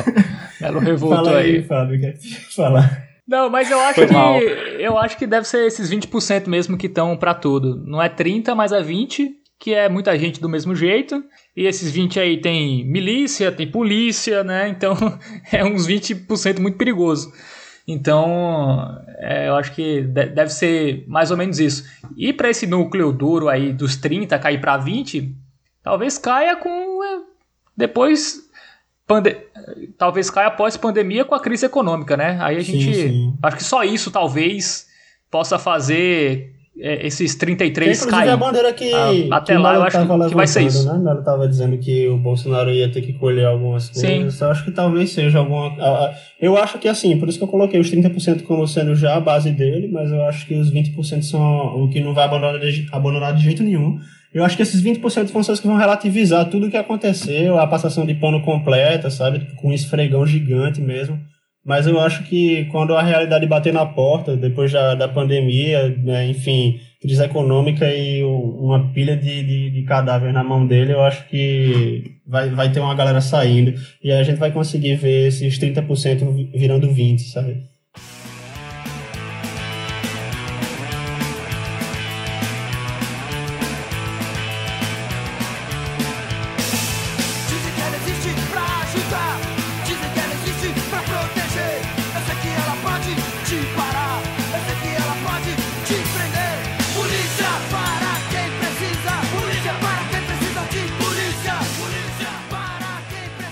[0.60, 1.62] Ela revoltou Fala aí, aí.
[1.62, 2.14] Fábio, quer
[2.54, 3.04] falar?
[3.26, 4.38] Não, mas eu acho Foi que mal.
[4.38, 7.82] eu acho que deve ser esses 20% mesmo que estão para tudo.
[7.86, 11.24] Não é 30, mas é 20 que é muita gente do mesmo jeito.
[11.56, 14.68] E esses 20 aí tem milícia, tem polícia, né?
[14.68, 14.94] Então
[15.50, 17.32] é uns 20% muito perigoso.
[17.88, 21.88] Então, é, eu acho que deve ser mais ou menos isso.
[22.14, 25.34] E para esse núcleo duro aí dos 30 cair para 20,
[25.82, 27.22] talvez caia com é,
[27.74, 28.46] depois
[29.06, 29.34] pande
[29.96, 32.38] talvez caia após pandemia com a crise econômica, né?
[32.42, 33.38] Aí a gente sim, sim.
[33.42, 34.88] acho que só isso talvez
[35.30, 38.30] possa fazer esses 33 Tem, caem.
[38.30, 40.92] a bandeira que, ah, até que lá eu acho que, que vai ser isso.
[40.92, 40.98] Né?
[40.98, 44.34] Melo estava dizendo que o Bolsonaro ia ter que colher algumas coisas.
[44.34, 44.44] Sim.
[44.44, 45.72] Eu acho que talvez seja alguma.
[46.40, 49.20] Eu acho que assim, por isso que eu coloquei os 30% como sendo já a
[49.20, 52.88] base dele, mas eu acho que os 20% são o que não vai abandonar de,
[52.90, 53.98] abandonar de jeito nenhum.
[54.32, 57.56] Eu acho que esses 20% vão ser os que vão relativizar tudo o que aconteceu,
[57.56, 59.46] a passação de pano completa, sabe?
[59.54, 61.20] Com um esfregão gigante mesmo.
[61.64, 66.28] Mas eu acho que quando a realidade bater na porta, depois da, da pandemia, né,
[66.28, 71.02] enfim, crise econômica e o, uma pilha de, de, de cadáver na mão dele, eu
[71.02, 73.74] acho que vai, vai ter uma galera saindo.
[74.02, 77.73] E aí a gente vai conseguir ver esses 30% virando 20%, sabe?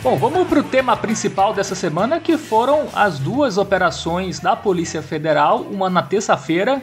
[0.03, 5.01] Bom, vamos para o tema principal dessa semana, que foram as duas operações da Polícia
[5.01, 6.83] Federal, uma na terça-feira,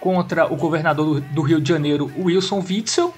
[0.00, 3.12] contra o governador do Rio de Janeiro, Wilson Witzel.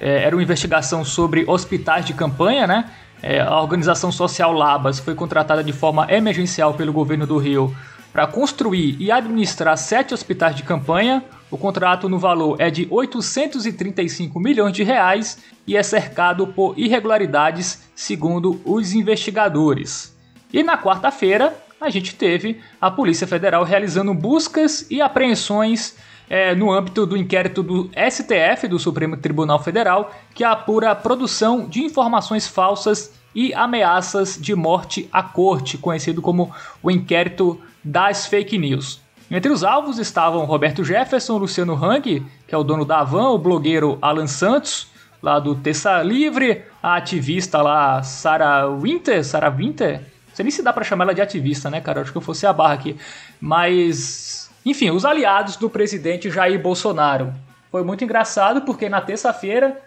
[0.00, 2.88] É, era uma investigação sobre hospitais de campanha, né?
[3.20, 7.74] É, a organização social Labas foi contratada de forma emergencial pelo governo do Rio
[8.14, 11.24] para construir e administrar sete hospitais de campanha.
[11.50, 17.82] O contrato no valor é de 835 milhões de reais e é cercado por irregularidades,
[17.92, 20.16] segundo os investigadores.
[20.52, 25.96] E na quarta-feira, a gente teve a Polícia Federal realizando buscas e apreensões
[26.30, 31.66] é, no âmbito do inquérito do STF, do Supremo Tribunal Federal, que apura a produção
[31.66, 38.56] de informações falsas e ameaças de morte à corte, conhecido como o inquérito das fake
[38.56, 39.00] news.
[39.30, 43.38] Entre os alvos estavam Roberto Jefferson, Luciano Hang, que é o dono da Van, o
[43.38, 44.88] blogueiro Alan Santos,
[45.22, 50.00] lá do Terça Livre, a ativista lá Sarah Winter, Sarah Winter,
[50.34, 52.00] não sei nem se dá para chamar ela de ativista, né, cara?
[52.00, 52.96] Acho que eu fosse a barra aqui.
[53.40, 57.32] Mas, enfim, os aliados do presidente Jair Bolsonaro.
[57.70, 59.80] Foi muito engraçado porque na terça-feira,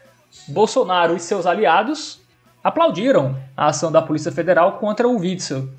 [0.48, 2.22] Bolsonaro e seus aliados
[2.64, 5.70] aplaudiram a ação da Polícia Federal contra o Witzel.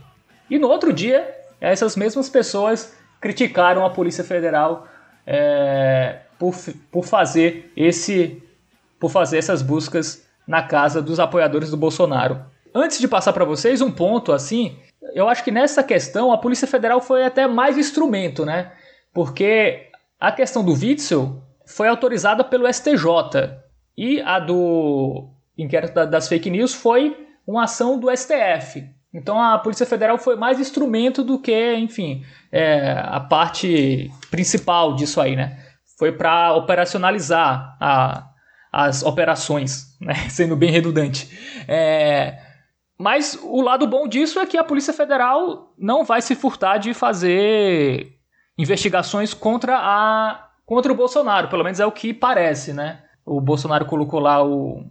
[0.51, 4.87] E no outro dia, essas mesmas pessoas criticaram a Polícia Federal
[5.27, 6.55] é, por,
[6.91, 8.43] por fazer esse
[8.99, 12.43] por fazer essas buscas na casa dos apoiadores do Bolsonaro.
[12.75, 14.77] Antes de passar para vocês um ponto assim,
[15.15, 18.73] eu acho que nessa questão a Polícia Federal foi até mais instrumento, né?
[19.13, 19.89] Porque
[20.19, 23.57] a questão do Witzel foi autorizada pelo STJ
[23.97, 28.89] e a do inquérito das fake news foi uma ação do STF.
[29.13, 35.21] Então a Polícia Federal foi mais instrumento do que, enfim, é, a parte principal disso
[35.21, 35.59] aí, né?
[35.99, 38.29] Foi para operacionalizar a,
[38.73, 40.15] as operações, né?
[40.29, 41.29] sendo bem redundante.
[41.67, 42.39] É,
[42.99, 46.93] mas o lado bom disso é que a Polícia Federal não vai se furtar de
[46.93, 48.13] fazer
[48.59, 53.03] investigações contra, a, contra o Bolsonaro, pelo menos é o que parece, né?
[53.25, 54.85] O Bolsonaro colocou lá o,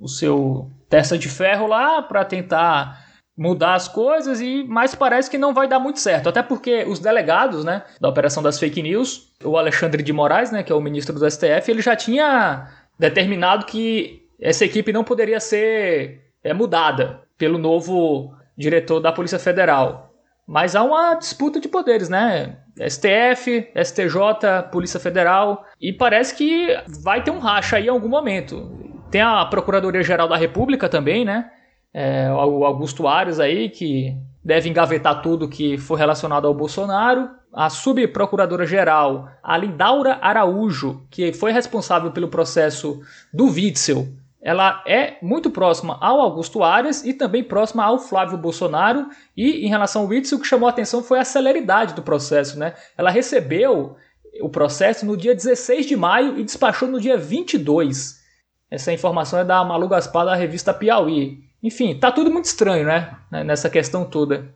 [0.00, 2.99] o seu testa de ferro lá para tentar
[3.40, 6.98] mudar as coisas e mas parece que não vai dar muito certo, até porque os
[6.98, 10.80] delegados, né, da operação das fake news, o Alexandre de Moraes, né, que é o
[10.80, 12.68] ministro do STF, ele já tinha
[12.98, 20.12] determinado que essa equipe não poderia ser é, mudada pelo novo diretor da Polícia Federal.
[20.46, 22.58] Mas há uma disputa de poderes, né?
[22.76, 28.70] STF, STJ, Polícia Federal, e parece que vai ter um racha aí em algum momento.
[29.10, 31.50] Tem a Procuradoria-Geral da República também, né?
[31.92, 37.30] É, o Augusto Ares aí, que deve engavetar tudo que for relacionado ao Bolsonaro.
[37.52, 43.00] A subprocuradora-geral, a Lindaura Araújo, que foi responsável pelo processo
[43.32, 44.06] do Witzel,
[44.42, 49.08] ela é muito próxima ao Augusto Ares e também próxima ao Flávio Bolsonaro.
[49.36, 52.58] E em relação ao Witzel, o que chamou a atenção foi a celeridade do processo.
[52.58, 52.74] Né?
[52.96, 53.96] Ela recebeu
[54.40, 58.18] o processo no dia 16 de maio e despachou no dia 22.
[58.70, 61.49] Essa informação é da Malu Gaspar da revista Piauí.
[61.62, 63.16] Enfim, tá tudo muito estranho, né?
[63.44, 64.54] Nessa questão toda.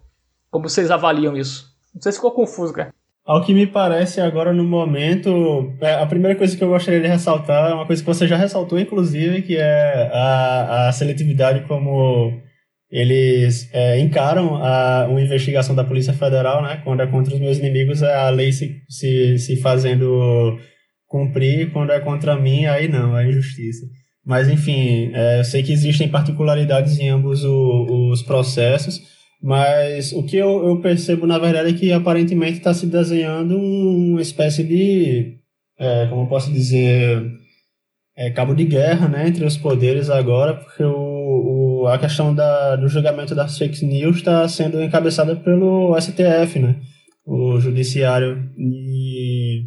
[0.50, 1.66] Como vocês avaliam isso?
[1.94, 2.92] Não sei se ficou confuso, cara.
[3.26, 7.08] Ao que me parece agora no momento, é, a primeira coisa que eu gostaria de
[7.08, 12.38] ressaltar é uma coisa que você já ressaltou, inclusive, que é a, a seletividade como
[12.90, 16.82] eles é, encaram a, uma investigação da Polícia Federal, né?
[16.84, 20.58] Quando é contra os meus inimigos, é a lei se, se, se fazendo
[21.06, 23.86] cumprir, quando é contra mim, aí não, é injustiça.
[24.24, 29.02] Mas, enfim, é, eu sei que existem particularidades em ambos o, os processos,
[29.42, 34.22] mas o que eu, eu, percebo, na verdade, é que aparentemente está se desenhando uma
[34.22, 35.36] espécie de,
[35.78, 37.22] é, como eu posso dizer,
[38.16, 42.76] é, cabo de guerra né, entre os poderes agora, porque o, o, a questão da,
[42.76, 46.76] do julgamento das fake news está sendo encabeçada pelo STF, né,
[47.26, 49.66] o judiciário, e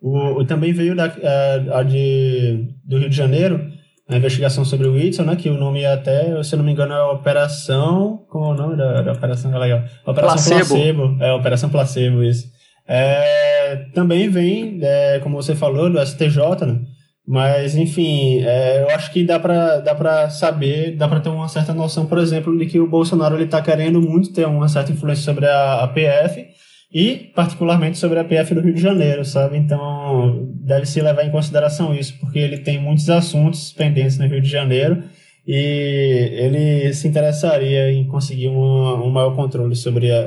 [0.00, 3.77] o, também veio da, a, a de, do Rio de Janeiro,
[4.08, 5.36] a investigação sobre o Whitson, né?
[5.36, 8.24] Que o nome é até, se eu não me engano, é Operação.
[8.28, 9.54] Como é o nome da, da operação?
[9.54, 9.82] É legal.
[10.06, 10.68] Operação Placebo.
[10.68, 11.16] Placebo.
[11.22, 12.46] É, Operação Placebo, isso.
[12.86, 16.80] É, também vem, é, como você falou, do STJ, né?
[17.26, 21.46] Mas, enfim, é, eu acho que dá para dá pra saber, dá para ter uma
[21.46, 24.92] certa noção, por exemplo, de que o Bolsonaro ele está querendo muito ter uma certa
[24.92, 26.46] influência sobre a, a PF
[26.92, 29.56] e particularmente sobre a PF do Rio de Janeiro, sabe?
[29.56, 34.40] Então deve se levar em consideração isso, porque ele tem muitos assuntos pendentes no Rio
[34.40, 35.02] de Janeiro
[35.46, 40.20] e ele se interessaria em conseguir uma, um maior controle sobre a,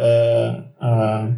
[0.80, 1.30] a, a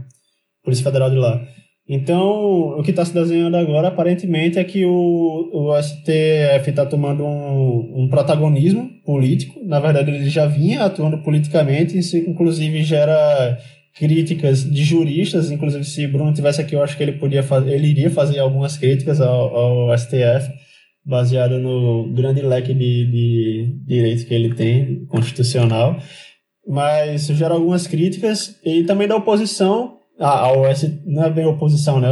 [0.64, 1.42] Polícia Federal de lá.
[1.88, 7.26] Então, o que está se desenhando agora, aparentemente, é que o, o STF está tomando
[7.26, 9.60] um, um, protagonismo político.
[9.66, 13.58] Na verdade, ele já vinha atuando politicamente, isso inclusive gera
[13.96, 17.88] críticas de juristas, inclusive se Bruno tivesse aqui, eu acho que ele podia fazer, ele
[17.88, 20.52] iria fazer algumas críticas ao, ao STF,
[21.06, 25.98] baseado no grande leque de, de direitos que ele tem, constitucional,
[26.68, 30.64] mas gera algumas críticas e também da oposição ao
[31.06, 32.10] não é bem oposição, né?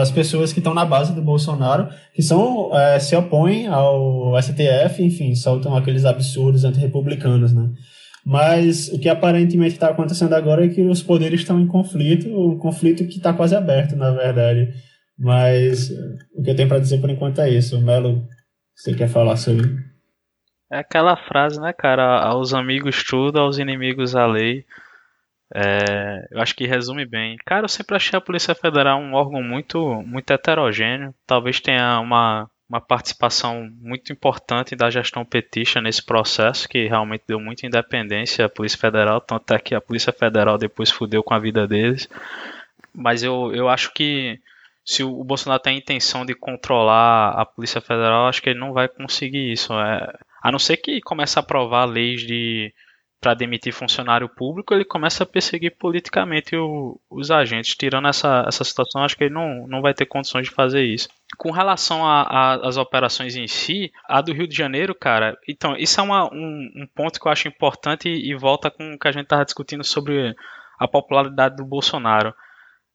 [0.00, 5.02] As pessoas que estão na base do Bolsonaro, que são é, se opõem ao STF,
[5.02, 7.70] enfim, soltam aqueles absurdos antirrepublicanos, né?
[8.28, 12.58] Mas o que aparentemente está acontecendo agora é que os poderes estão em conflito, um
[12.58, 14.68] conflito que está quase aberto, na verdade.
[15.18, 15.90] Mas
[16.36, 17.80] o que eu tenho para dizer por enquanto é isso.
[17.80, 18.28] Melo,
[18.74, 19.70] você quer falar sobre?
[20.70, 22.20] É aquela frase, né, cara?
[22.22, 24.66] Aos amigos tudo, aos inimigos a lei.
[25.54, 27.38] É, eu acho que resume bem.
[27.46, 31.14] Cara, eu sempre achei a Polícia Federal um órgão muito, muito heterogêneo.
[31.26, 37.40] Talvez tenha uma, uma participação muito importante da gestão petista nesse processo, que realmente deu
[37.40, 41.38] muita independência à Polícia Federal, tanto é que a Polícia Federal depois fudeu com a
[41.38, 42.08] vida deles.
[42.94, 44.38] Mas eu, eu acho que
[44.84, 48.72] se o Bolsonaro tem a intenção de controlar a Polícia Federal, acho que ele não
[48.72, 49.72] vai conseguir isso.
[49.72, 52.72] É, a não ser que comece a aprovar leis de
[53.20, 57.74] para demitir funcionário público, ele começa a perseguir politicamente o, os agentes.
[57.74, 61.08] Tirando essa, essa situação, acho que ele não, não vai ter condições de fazer isso.
[61.36, 66.02] Com relação às operações em si, a do Rio de Janeiro, cara, então, isso é
[66.02, 69.12] uma, um, um ponto que eu acho importante e, e volta com o que a
[69.12, 70.34] gente estava discutindo sobre
[70.78, 72.32] a popularidade do Bolsonaro.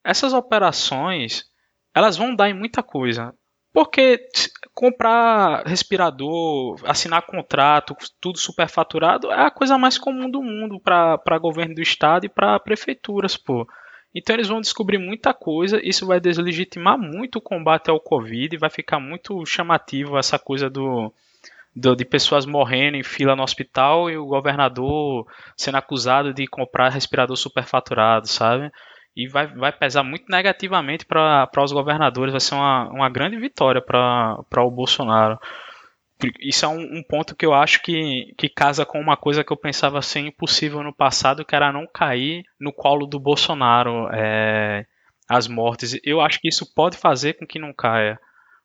[0.03, 1.45] Essas operações,
[1.93, 3.33] elas vão dar em muita coisa.
[3.73, 4.19] Porque
[4.73, 11.75] comprar respirador, assinar contrato, tudo superfaturado, é a coisa mais comum do mundo para governo
[11.75, 13.67] do estado e para prefeituras, pô.
[14.15, 18.69] Então eles vão descobrir muita coisa, isso vai deslegitimar muito o combate ao Covid, vai
[18.69, 21.11] ficar muito chamativo essa coisa do,
[21.75, 25.25] do, de pessoas morrendo em fila no hospital e o governador
[25.57, 28.71] sendo acusado de comprar respirador superfaturado, sabe?
[29.15, 32.31] E vai, vai pesar muito negativamente para os governadores.
[32.31, 35.39] Vai ser uma, uma grande vitória para o Bolsonaro.
[36.39, 39.51] Isso é um, um, ponto que eu acho que, que casa com uma coisa que
[39.51, 44.85] eu pensava ser impossível no passado, que era não cair no colo do Bolsonaro é,
[45.27, 45.99] as mortes.
[46.03, 48.19] Eu acho que isso pode fazer com que não caia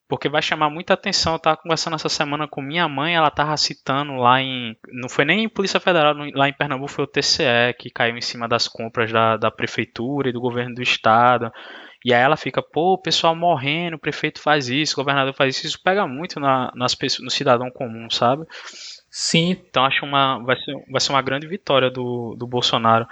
[0.08, 1.34] porque vai chamar muita atenção.
[1.34, 4.74] Eu tava conversando essa semana com minha mãe, ela tava citando lá em.
[4.90, 8.22] Não foi nem em Polícia Federal, lá em Pernambuco foi o TCE que caiu em
[8.22, 11.52] cima das compras da, da prefeitura e do governo do estado.
[12.04, 15.56] E aí ela fica, pô, o pessoal morrendo, o prefeito faz isso, o governador faz
[15.56, 15.66] isso.
[15.66, 18.46] Isso pega muito na, nas pessoas, no cidadão comum, sabe?
[19.10, 19.50] Sim.
[19.50, 23.06] Então acho uma vai ser, vai ser uma grande vitória do, do Bolsonaro.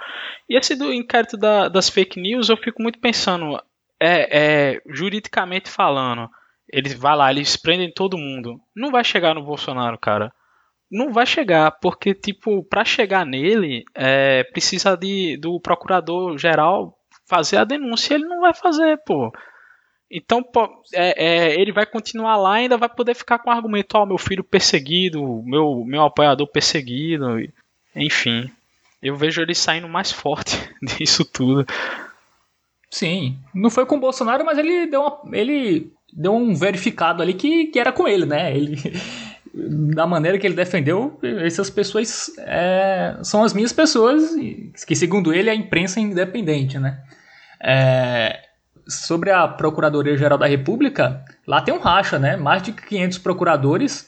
[0.49, 3.61] E esse do inquérito da, das fake news, eu fico muito pensando,
[3.99, 6.29] é, é juridicamente falando,
[6.69, 8.59] eles vai lá, eles prendem todo mundo.
[8.75, 10.33] Não vai chegar no Bolsonaro, cara.
[10.89, 17.57] Não vai chegar, porque, tipo, para chegar nele, é, precisa de, do procurador geral fazer
[17.57, 18.15] a denúncia.
[18.15, 19.31] Ele não vai fazer, pô.
[20.09, 23.53] Então, pô, é, é, ele vai continuar lá e ainda vai poder ficar com o
[23.53, 27.25] argumento: Ó, oh, meu filho perseguido, meu, meu apoiador perseguido.
[27.93, 28.49] Enfim,
[29.01, 31.65] eu vejo ele saindo mais forte disso tudo.
[32.89, 37.33] Sim, não foi com o Bolsonaro, mas ele deu uma, ele deu um verificado ali
[37.33, 38.55] que, que era com ele, né?
[38.55, 38.77] Ele,
[39.93, 44.35] da maneira que ele defendeu, essas pessoas é, são as minhas pessoas,
[44.85, 46.99] que segundo ele é a imprensa independente, né?
[47.61, 48.39] É,
[48.87, 52.37] sobre a Procuradoria-Geral da República, lá tem um racha, né?
[52.37, 54.07] Mais de 500 procuradores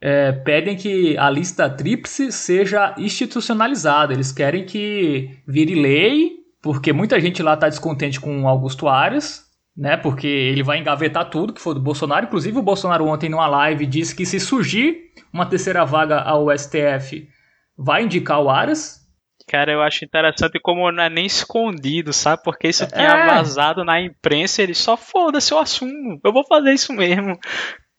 [0.00, 4.12] é, pedem que a lista tríplice seja institucionalizada.
[4.12, 6.32] Eles querem que vire lei,
[6.62, 9.49] porque muita gente lá está descontente com Augusto Aras,
[9.80, 9.96] né?
[9.96, 12.26] Porque ele vai engavetar tudo que for do Bolsonaro.
[12.26, 17.26] Inclusive, o Bolsonaro ontem numa live disse que se surgir uma terceira vaga ao STF,
[17.78, 19.00] vai indicar o Aras.
[19.48, 22.42] Cara, eu acho interessante como não é nem escondido, sabe?
[22.44, 23.26] Porque isso tinha é.
[23.26, 27.38] vazado na imprensa, ele só foda-se, eu assumo, eu vou fazer isso mesmo.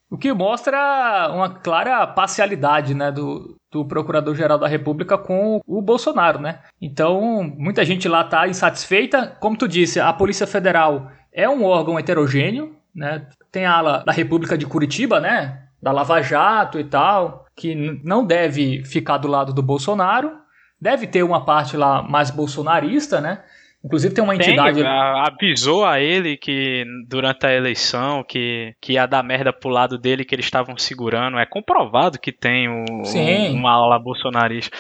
[0.10, 6.38] O que mostra uma clara parcialidade né, do, do Procurador-Geral da República com o Bolsonaro,
[6.38, 6.60] né?
[6.82, 9.36] Então, muita gente lá está insatisfeita.
[9.40, 13.28] Como tu disse, a Polícia Federal é um órgão heterogêneo, né?
[13.52, 15.64] Tem a ala da República de Curitiba, né?
[15.82, 20.32] Da Lava Jato e tal, que não deve ficar do lado do Bolsonaro.
[20.80, 23.44] Deve ter uma parte lá mais bolsonarista, né?
[23.84, 24.80] Inclusive tem uma entidade.
[24.80, 29.98] Tem, avisou a ele que durante a eleição que, que ia dar merda pro lado
[29.98, 31.40] dele que eles estavam segurando.
[31.40, 34.78] É comprovado que tem o, um, uma ala bolsonarista.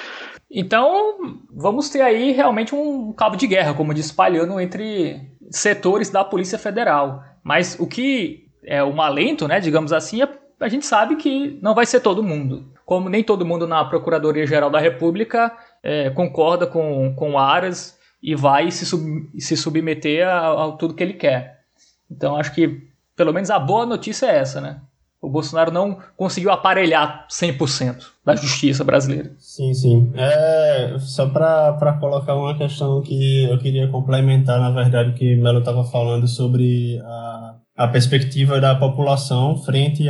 [0.53, 6.23] Então, vamos ter aí realmente um cabo de guerra, como disse Palhano, entre setores da
[6.23, 7.23] Polícia Federal.
[7.43, 10.29] Mas o que é um alento, né, digamos assim, é,
[10.59, 12.71] a gente sabe que não vai ser todo mundo.
[12.85, 18.69] Como nem todo mundo na Procuradoria-Geral da República é, concorda com, com Aras, e vai
[18.69, 21.61] se, sub, se submeter a, a tudo que ele quer.
[22.09, 24.81] Então acho que pelo menos a boa notícia é essa, né?
[25.21, 29.31] O Bolsonaro não conseguiu aparelhar 100% da justiça brasileira.
[29.37, 30.11] Sim, sim.
[30.15, 35.83] É, só para colocar uma questão que eu queria complementar, na verdade, que Melo estava
[35.83, 40.09] falando sobre a, a perspectiva da população frente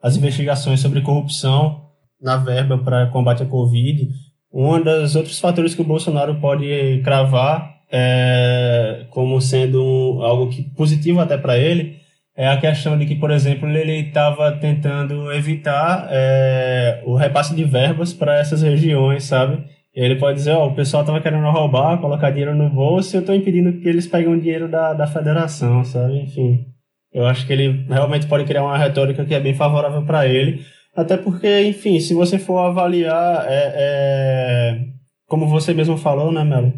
[0.00, 1.82] às investigações sobre corrupção
[2.22, 4.08] na verba para combate à Covid.
[4.52, 11.18] Um dos outros fatores que o Bolsonaro pode cravar é, como sendo algo que, positivo
[11.18, 12.03] até para ele
[12.36, 17.64] é a questão de que, por exemplo, ele estava tentando evitar é, o repasse de
[17.64, 19.64] verbas para essas regiões, sabe?
[19.94, 23.16] Ele pode dizer, ó, oh, o pessoal estava querendo roubar, colocar dinheiro no bolso e
[23.16, 26.18] eu estou impedindo que eles peguem o dinheiro da, da federação, sabe?
[26.22, 26.66] Enfim,
[27.12, 30.60] eu acho que ele realmente pode criar uma retórica que é bem favorável para ele,
[30.96, 34.80] até porque, enfim, se você for avaliar, é, é,
[35.28, 36.72] como você mesmo falou, né, Melo?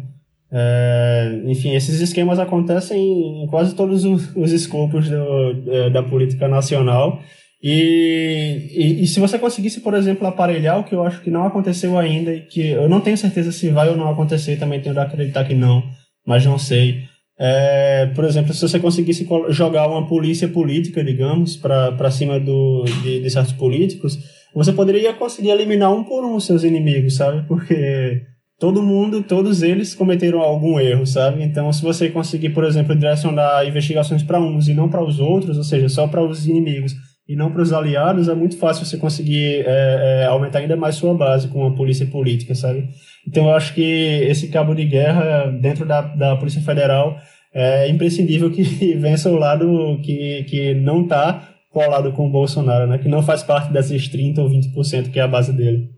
[0.51, 6.47] É, enfim, esses esquemas acontecem em quase todos os, os escopos do, é, da política
[6.47, 7.21] nacional.
[7.61, 11.43] E, e, e, se você conseguisse, por exemplo, aparelhar o que eu acho que não
[11.43, 14.93] aconteceu ainda, e que eu não tenho certeza se vai ou não acontecer, também tenho
[14.93, 15.83] de acreditar que não,
[16.25, 17.03] mas não sei.
[17.39, 23.21] É, por exemplo, se você conseguisse jogar uma polícia política, digamos, para cima do, de,
[23.21, 24.17] de certos políticos,
[24.53, 27.45] você poderia conseguir eliminar um por um seus inimigos, sabe?
[27.47, 28.21] Porque
[28.59, 31.43] todo mundo, todos eles cometeram algum erro, sabe?
[31.43, 35.57] Então, se você conseguir, por exemplo, direcionar investigações para uns e não para os outros,
[35.57, 36.93] ou seja, só para os inimigos
[37.27, 40.95] e não para os aliados, é muito fácil você conseguir é, é, aumentar ainda mais
[40.95, 42.87] sua base com a polícia política, sabe?
[43.27, 47.17] Então, eu acho que esse cabo de guerra dentro da, da Polícia Federal
[47.53, 48.63] é imprescindível que
[48.97, 52.97] vença o lado que, que não está colado com o Bolsonaro, né?
[52.97, 55.96] Que não faz parte desses 30 ou 20% que é a base dele.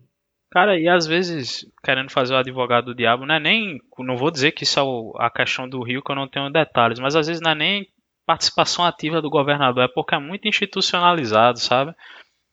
[0.52, 3.80] Cara, e às vezes, querendo fazer o advogado do diabo, não é nem.
[4.00, 7.00] Não vou dizer que isso é a questão do Rio, que eu não tenho detalhes,
[7.00, 7.88] mas às vezes não é nem
[8.26, 11.94] participação ativa do governador, é porque é muito institucionalizado, sabe?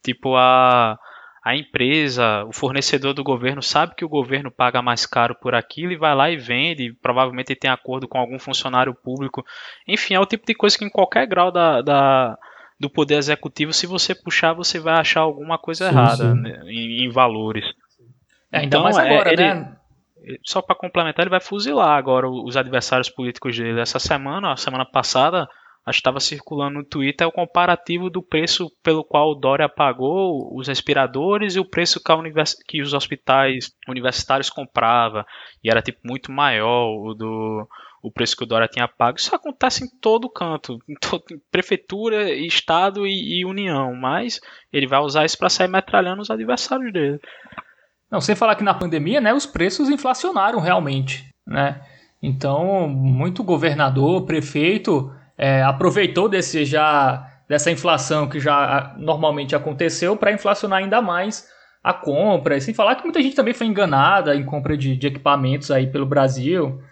[0.03, 0.99] Tipo, a,
[1.45, 5.93] a empresa, o fornecedor do governo sabe que o governo paga mais caro por aquilo
[5.93, 9.45] e vai lá e vende, provavelmente tem acordo com algum funcionário público.
[9.87, 12.39] Enfim, é o tipo de coisa que em qualquer grau da, da
[12.79, 16.41] do poder executivo, se você puxar, você vai achar alguma coisa sim, errada sim.
[16.41, 17.65] Né, em, em valores.
[18.53, 19.77] É, ainda então, mais agora, é, ele, né?
[20.45, 23.81] Só para complementar, ele vai fuzilar agora os adversários políticos dele.
[23.81, 25.49] Essa semana, a semana passada,
[25.89, 31.55] estava circulando no Twitter o comparativo do preço pelo qual o Dória pagou os respiradores
[31.55, 32.57] e o preço que, univers...
[32.67, 35.25] que os hospitais universitários comprava
[35.63, 37.69] e era tipo muito maior o do
[38.03, 39.19] o preço que o Dória tinha pago.
[39.19, 44.41] Isso acontece em todo canto, em, todo, prefeitura, estado e, e, união, mas
[44.73, 47.21] ele vai usar isso para sair metralhando os adversários dele.
[48.11, 51.81] Não, sem falar que na pandemia, né, os preços inflacionaram realmente, né?
[52.23, 60.33] Então, muito governador, prefeito é, aproveitou desse já dessa inflação que já normalmente aconteceu para
[60.33, 61.49] inflacionar ainda mais
[61.83, 62.61] a compra.
[62.61, 66.05] Sem falar que muita gente também foi enganada em compra de, de equipamentos aí pelo
[66.05, 66.83] Brasil.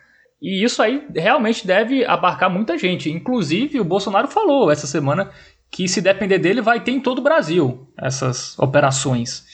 [0.41, 3.11] E isso aí realmente deve abarcar muita gente.
[3.11, 5.31] Inclusive, o Bolsonaro falou essa semana
[5.71, 9.45] que se depender dele vai ter em todo o Brasil essas operações.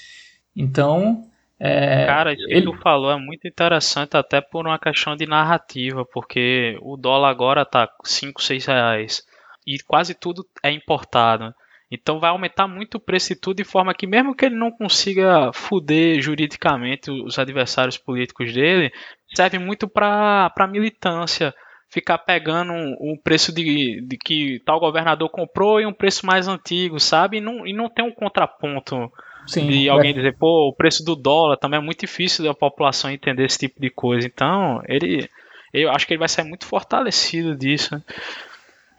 [0.54, 1.24] Então,
[1.60, 2.62] é, Cara, isso ele...
[2.62, 7.28] que tu falou é muito interessante até por uma questão de narrativa, porque o dólar
[7.28, 9.22] agora tá 5, 6 reais
[9.66, 11.54] e quase tudo é importado.
[11.90, 14.70] Então vai aumentar muito o preço de tudo de forma que mesmo que ele não
[14.70, 18.90] consiga fuder juridicamente os adversários políticos dele,
[19.34, 21.52] serve muito para militância
[21.90, 26.46] ficar pegando o um, preço de, de, que tal governador comprou e um preço mais
[26.46, 27.38] antigo, sabe?
[27.38, 29.10] E não, e não tem um contraponto
[29.46, 30.14] Sim, de alguém é.
[30.14, 33.80] dizer, pô, o preço do dólar também é muito difícil da população entender esse tipo
[33.80, 34.26] de coisa.
[34.26, 35.28] Então, ele.
[35.72, 38.02] Eu acho que ele vai sair muito fortalecido disso.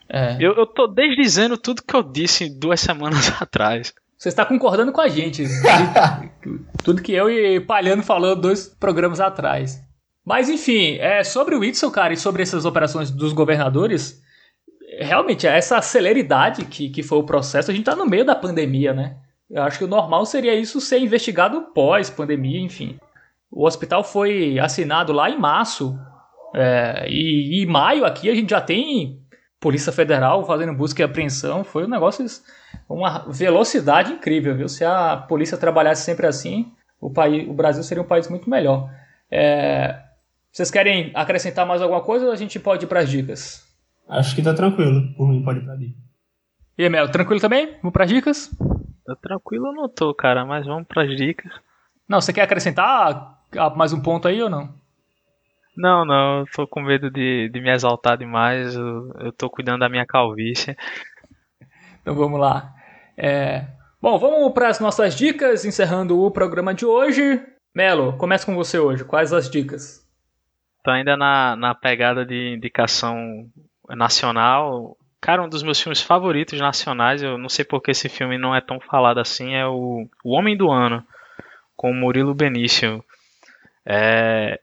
[0.10, 0.38] É.
[0.40, 3.94] Eu, eu tô desdizendo tudo que eu disse duas semanas atrás.
[4.18, 5.44] Você está concordando com a gente.
[6.84, 9.82] tudo que eu e Palhano falou dois programas atrás.
[10.24, 14.22] Mas enfim, é, sobre o Whitson, cara, e sobre essas operações dos governadores,
[15.00, 18.94] realmente, essa celeridade que, que foi o processo, a gente tá no meio da pandemia,
[18.94, 19.18] né?
[19.52, 22.98] Eu acho que o normal seria isso ser investigado pós-pandemia, enfim.
[23.52, 26.00] O hospital foi assinado lá em março.
[26.56, 29.22] É, e, em maio aqui a gente já tem
[29.60, 31.66] Polícia Federal fazendo busca e apreensão.
[31.66, 32.26] Foi um negócio,
[32.88, 34.70] uma velocidade incrível, viu?
[34.70, 38.90] Se a polícia trabalhasse sempre assim, o, país, o Brasil seria um país muito melhor.
[39.30, 40.00] É,
[40.50, 43.68] vocês querem acrescentar mais alguma coisa ou a gente pode ir para as dicas?
[44.08, 45.14] Acho que tá tranquilo.
[45.16, 45.98] Por mim, pode ir para dica.
[46.78, 47.76] E Mel, tranquilo também?
[47.82, 48.50] Vamos para as dicas?
[49.12, 51.52] Tá tranquilo eu não tô, cara, mas vamos pras dicas.
[52.08, 53.40] Não, você quer acrescentar
[53.76, 54.74] mais um ponto aí ou não?
[55.76, 59.80] Não, não, eu tô com medo de, de me exaltar demais, eu, eu tô cuidando
[59.80, 60.76] da minha calvície.
[62.02, 62.74] Então vamos lá.
[63.16, 63.68] É...
[64.02, 67.40] Bom, vamos para as nossas dicas, encerrando o programa de hoje.
[67.76, 69.06] Melo, começa com você hoje.
[69.06, 70.04] Quais as dicas?
[70.84, 73.48] Tô ainda na, na pegada de indicação
[73.88, 74.98] nacional.
[75.22, 78.60] Cara, um dos meus filmes favoritos nacionais, eu não sei porque esse filme não é
[78.60, 81.06] tão falado assim, é o, o Homem do Ano,
[81.76, 83.04] com o Murilo Benício.
[83.86, 84.60] É,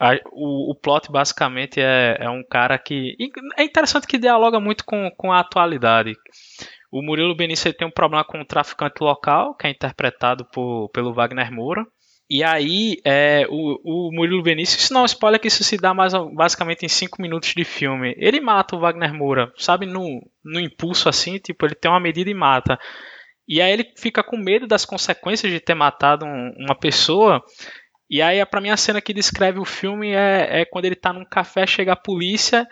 [0.00, 3.16] a, o, o plot basicamente é, é um cara que.
[3.56, 6.16] É interessante que dialoga muito com, com a atualidade.
[6.90, 11.12] O Murilo Benício tem um problema com o traficante local, que é interpretado por, pelo
[11.12, 11.86] Wagner Moura.
[12.30, 16.12] E aí, é, o, o Murilo Benício, não é spoiler que isso se dá mais,
[16.34, 18.14] basicamente em 5 minutos de filme.
[18.18, 22.28] Ele mata o Wagner Moura, sabe, no, no impulso assim, tipo, ele tem uma medida
[22.28, 22.78] e mata.
[23.48, 27.42] E aí ele fica com medo das consequências de ter matado um, uma pessoa.
[28.10, 31.12] E aí, para mim, a cena que descreve o filme é, é quando ele tá
[31.14, 32.66] num café, chega a polícia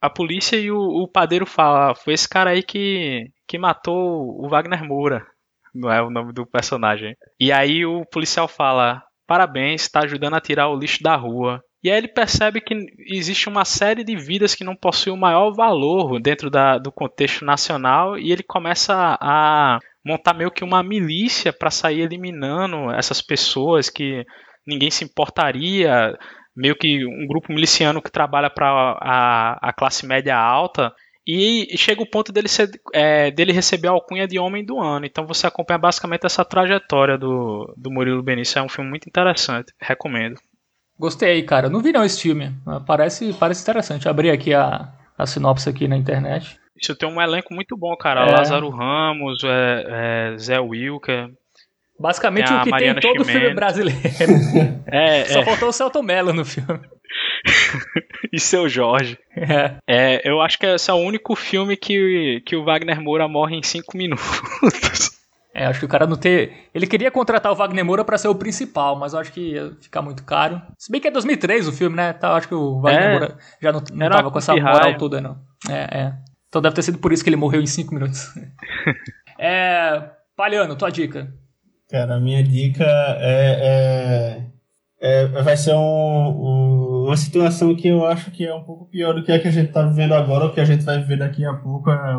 [0.00, 4.48] a polícia e o, o padeiro fala, foi esse cara aí que, que matou o
[4.48, 5.26] Wagner Moura.
[5.74, 7.14] Não é o nome do personagem.
[7.38, 11.62] E aí o policial fala, parabéns, está ajudando a tirar o lixo da rua.
[11.82, 12.74] E aí ele percebe que
[13.06, 17.44] existe uma série de vidas que não possuem o maior valor dentro da, do contexto
[17.44, 23.88] nacional e ele começa a montar meio que uma milícia para sair eliminando essas pessoas
[23.88, 24.24] que
[24.66, 26.14] ninguém se importaria,
[26.54, 30.92] meio que um grupo miliciano que trabalha para a, a classe média alta.
[31.32, 35.06] E chega o ponto dele, ser, é, dele receber a alcunha de Homem do Ano.
[35.06, 38.58] Então você acompanha basicamente essa trajetória do, do Murilo Benício.
[38.58, 39.72] É um filme muito interessante.
[39.80, 40.40] Recomendo.
[40.98, 41.70] Gostei, cara.
[41.70, 42.52] Não vi não esse filme.
[42.84, 44.08] Parece, parece interessante.
[44.08, 46.58] Abri aqui a, a sinopse aqui na internet.
[46.76, 48.26] Isso tem um elenco muito bom, cara.
[48.26, 48.32] É.
[48.32, 51.30] Lázaro Ramos, é, é, Zé Wilker.
[51.96, 53.40] Basicamente o que Mariana tem em todo Chimene.
[53.40, 54.00] filme brasileiro.
[54.90, 55.44] é, Só é.
[55.44, 56.80] faltou o Celto Mello no filme.
[58.32, 59.18] e seu Jorge.
[59.36, 59.76] É.
[59.86, 60.28] é.
[60.28, 63.62] Eu acho que esse é o único filme que, que o Wagner Moura morre em
[63.62, 65.20] cinco minutos.
[65.52, 66.68] É, acho que o cara não ter.
[66.72, 69.72] Ele queria contratar o Wagner Moura para ser o principal, mas eu acho que ia
[69.80, 70.62] ficar muito caro.
[70.78, 72.12] Se bem que é 2003 o filme, né?
[72.12, 73.10] Tá, acho que o Wagner é.
[73.10, 75.38] Moura já não, não tava com essa moral toda, não.
[75.68, 76.14] É, é.
[76.48, 78.32] Então deve ter sido por isso que ele morreu em 5 minutos.
[79.40, 80.10] é.
[80.36, 81.28] Palhano, tua dica.
[81.90, 84.49] Cara, a minha dica é, é,
[85.00, 89.14] é vai ser um, um, uma situação que eu acho que é um pouco pior
[89.14, 91.18] do que a que a gente está vivendo agora, o que a gente vai viver
[91.18, 92.18] daqui a pouco, é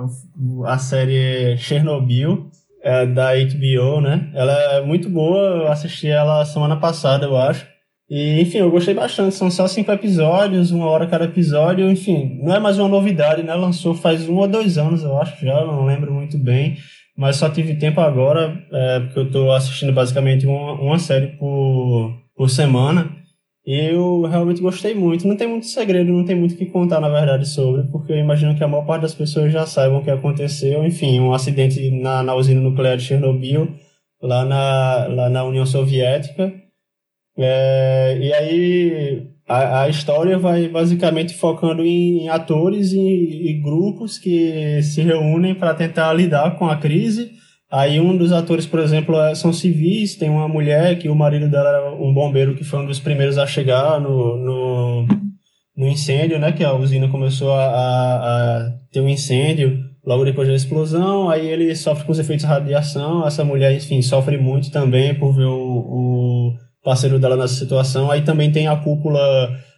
[0.66, 2.50] a série Chernobyl,
[2.84, 4.32] é, da HBO, né?
[4.34, 7.68] Ela é muito boa, eu assisti ela semana passada, eu acho.
[8.10, 9.36] E, enfim, eu gostei bastante.
[9.36, 11.90] São só cinco episódios, uma hora cada episódio.
[11.90, 13.54] Enfim, não é mais uma novidade, né?
[13.54, 16.78] Lançou faz um ou dois anos, eu acho já, não lembro muito bem
[17.22, 22.14] mas só tive tempo agora, é, porque eu estou assistindo basicamente uma, uma série por,
[22.42, 23.16] por semana.
[23.64, 25.28] E eu realmente gostei muito.
[25.28, 28.18] Não tem muito segredo, não tem muito o que contar, na verdade, sobre, porque eu
[28.18, 30.84] imagino que a maior parte das pessoas já saibam o que aconteceu.
[30.84, 33.68] Enfim, um acidente na, na usina nuclear de Chernobyl,
[34.20, 36.52] lá na, lá na União Soviética.
[37.38, 42.98] É, e aí a, a história vai basicamente focando em, em atores e,
[43.50, 47.34] e, grupos que se reúnem para tentar lidar com a crise.
[47.72, 51.50] Aí um dos atores, por exemplo, é, são civis, tem uma mulher que o marido
[51.50, 55.08] dela era um bombeiro que foi um dos primeiros a chegar no, no,
[55.78, 56.52] no incêndio, né?
[56.52, 61.48] Que a usina começou a, a, a ter um incêndio logo depois da explosão, aí
[61.48, 65.46] ele sofre com os efeitos de radiação, essa mulher, enfim, sofre muito também por ver
[65.46, 66.54] o, o
[66.84, 68.12] parceiro dela nessa situação.
[68.12, 69.22] Aí também tem a cúpula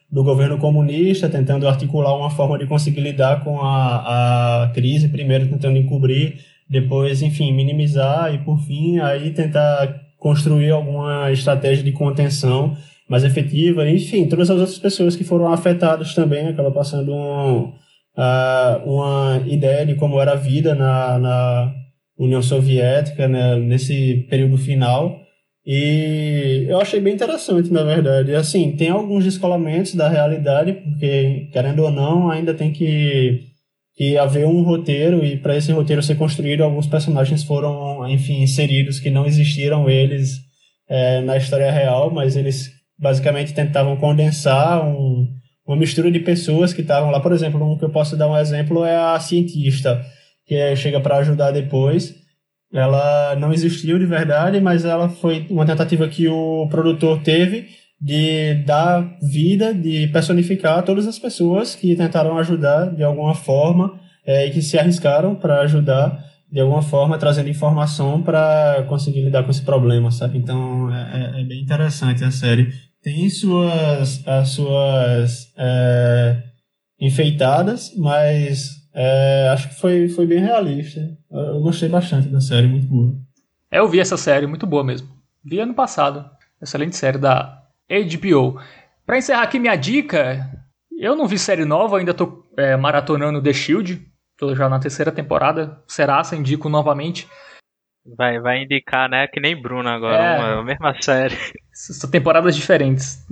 [0.09, 5.47] do governo comunista tentando articular uma forma de conseguir lidar com a, a crise, primeiro
[5.47, 6.37] tentando encobrir,
[6.73, 12.75] depois, enfim, minimizar e, por fim, aí tentar construir alguma estratégia de contenção
[13.09, 13.89] mais efetiva.
[13.89, 17.71] Enfim, todas as outras pessoas que foram afetadas também acaba passando um,
[18.17, 21.73] uh, uma ideia de como era a vida na, na
[22.17, 25.23] União Soviética né, nesse período final
[25.65, 28.35] e eu achei bem interessante, na verdade.
[28.35, 33.52] Assim, tem alguns descolamentos da realidade, porque, querendo ou não, ainda tem que,
[33.95, 38.99] que haver um roteiro, e para esse roteiro ser construído, alguns personagens foram, enfim, inseridos
[38.99, 40.39] que não existiram eles
[40.89, 45.27] é, na história real, mas eles basicamente tentavam condensar um,
[45.65, 47.19] uma mistura de pessoas que estavam lá.
[47.19, 50.03] Por exemplo, um que eu posso dar um exemplo é a cientista,
[50.45, 52.23] que chega para ajudar depois
[52.73, 57.67] ela não existiu de verdade, mas ela foi uma tentativa que o produtor teve
[58.03, 64.45] de dar vida, de personificar todas as pessoas que tentaram ajudar de alguma forma é,
[64.45, 66.21] e que se arriscaram para ajudar
[66.51, 70.37] de alguma forma, trazendo informação para conseguir lidar com esse problema, sabe?
[70.37, 72.73] Então é, é, é bem interessante a série.
[73.01, 76.43] tem suas, as suas é,
[76.99, 80.99] enfeitadas, mas é, acho que foi, foi bem realista.
[81.31, 83.15] Eu gostei bastante da série, muito boa.
[83.71, 85.07] É, eu vi essa série, muito boa mesmo.
[85.43, 86.29] Vi ano passado.
[86.61, 88.59] Excelente série da HBO.
[89.05, 90.49] Pra encerrar aqui minha dica,
[90.97, 94.01] eu não vi série nova, ainda tô é, maratonando The Shield.
[94.37, 95.81] Tô já na terceira temporada.
[95.87, 97.27] Será, indico novamente.
[98.17, 99.27] Vai, vai indicar, né?
[99.27, 101.37] Que nem Bruno agora, é, uma, a mesma série.
[101.71, 103.25] São temporadas diferentes.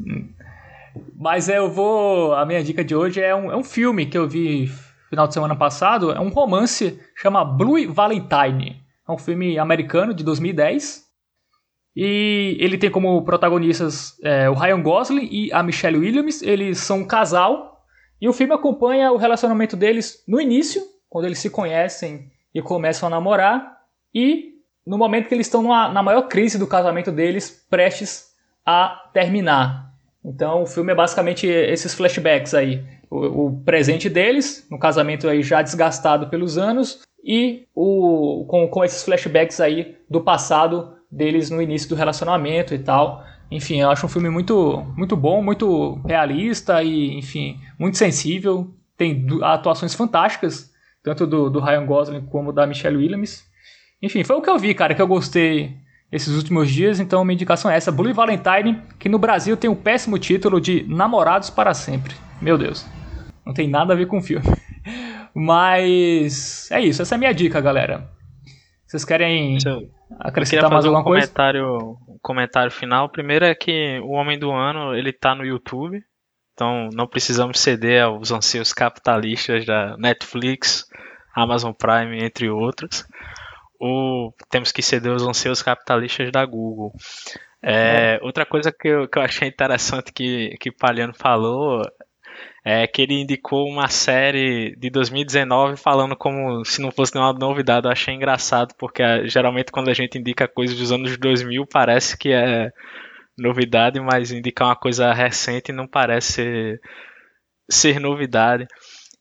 [1.15, 2.33] Mas eu vou.
[2.33, 4.67] A minha dica de hoje é um, é um filme que eu vi
[5.09, 6.11] final de semana passado.
[6.11, 8.81] É um romance, chama Blue Valentine.
[9.07, 11.10] É um filme americano de 2010.
[11.95, 16.41] E ele tem como protagonistas é, o Ryan Gosling e a Michelle Williams.
[16.41, 17.83] Eles são um casal.
[18.19, 23.07] E o filme acompanha o relacionamento deles no início, quando eles se conhecem e começam
[23.07, 23.77] a namorar.
[24.13, 24.51] E
[24.85, 28.31] no momento que eles estão numa, na maior crise do casamento deles, prestes
[28.65, 29.91] a terminar.
[30.23, 32.83] Então o filme é basicamente esses flashbacks aí.
[33.09, 38.83] O, o presente deles, no casamento aí já desgastado pelos anos, e o, com, com
[38.83, 43.23] esses flashbacks aí do passado deles no início do relacionamento e tal.
[43.51, 48.73] Enfim, eu acho um filme muito, muito bom, muito realista e, enfim, muito sensível.
[48.95, 50.71] Tem atuações fantásticas,
[51.03, 53.43] tanto do, do Ryan Gosling como da Michelle Williams.
[54.01, 55.75] Enfim, foi o que eu vi, cara, que eu gostei
[56.11, 59.75] esses últimos dias, então minha indicação é essa, Blue Valentine, que no Brasil tem o
[59.75, 62.15] péssimo título de Namorados para Sempre.
[62.41, 62.85] Meu Deus,
[63.45, 64.45] não tem nada a ver com o filme.
[65.33, 68.09] Mas é isso, essa é a minha dica, galera.
[68.85, 69.57] Vocês querem
[70.19, 71.27] acrescentar mais alguma um coisa?
[71.27, 71.77] Comentário,
[72.07, 73.09] um comentário final.
[73.09, 76.03] Primeiro é que o Homem do Ano ele tá no YouTube,
[76.53, 80.85] então não precisamos ceder aos anseios capitalistas da Netflix,
[81.35, 83.05] Amazon Prime, entre outros.
[83.79, 86.93] Ou temos que ceder aos anseios capitalistas da Google.
[87.63, 91.81] É, outra coisa que eu, que eu achei interessante que, que Palhano falou
[92.63, 97.87] é que ele indicou uma série de 2019 falando como se não fosse nenhuma novidade.
[97.87, 102.17] Eu achei engraçado, porque é, geralmente quando a gente indica coisas dos anos 2000 parece
[102.17, 102.69] que é
[103.37, 106.81] novidade, mas indicar uma coisa recente não parece ser,
[107.69, 108.67] ser novidade.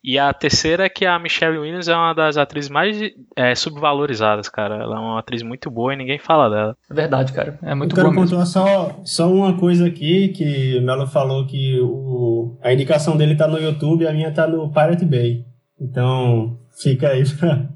[0.02, 2.98] E a terceira é que a Michelle Williams é uma das atrizes mais
[3.36, 4.76] é, subvalorizadas, cara.
[4.76, 6.76] Ela é uma atriz muito boa e ninguém fala dela.
[6.90, 7.58] É verdade, cara.
[7.62, 8.06] É muito boa.
[8.06, 12.72] Eu quero pontuar só, só uma coisa aqui, que o Melo falou que o, a
[12.72, 15.44] indicação dele tá no YouTube e a minha tá no Pirate Bay.
[15.78, 17.68] Então, fica aí pra,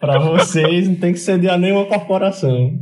[0.00, 2.72] pra vocês, não tem que ceder a nenhuma corporação.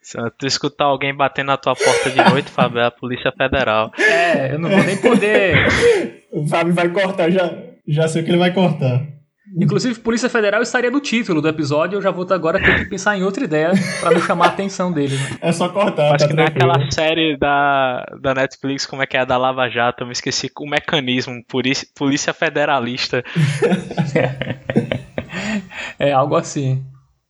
[0.00, 3.90] Se tu escutar alguém batendo na tua porta de noite, Fábio, é a Polícia Federal.
[3.98, 5.66] É, eu não vou nem poder.
[6.32, 7.67] o Fábio vai cortar já.
[7.88, 9.18] Já sei o que ele vai cortar.
[9.56, 11.96] Inclusive, Polícia Federal estaria no título do episódio.
[11.96, 14.92] Eu já vou agora ter que pensar em outra ideia para não chamar a atenção
[14.92, 15.16] dele.
[15.16, 15.38] Né?
[15.40, 16.14] É só cortar.
[16.14, 19.24] Acho tá que não é aquela série da, da Netflix, como é que é a
[19.24, 20.02] da Lava Jato.
[20.02, 21.42] Eu me esqueci o mecanismo.
[21.48, 23.24] Polícia, polícia Federalista.
[25.98, 26.84] é, algo assim.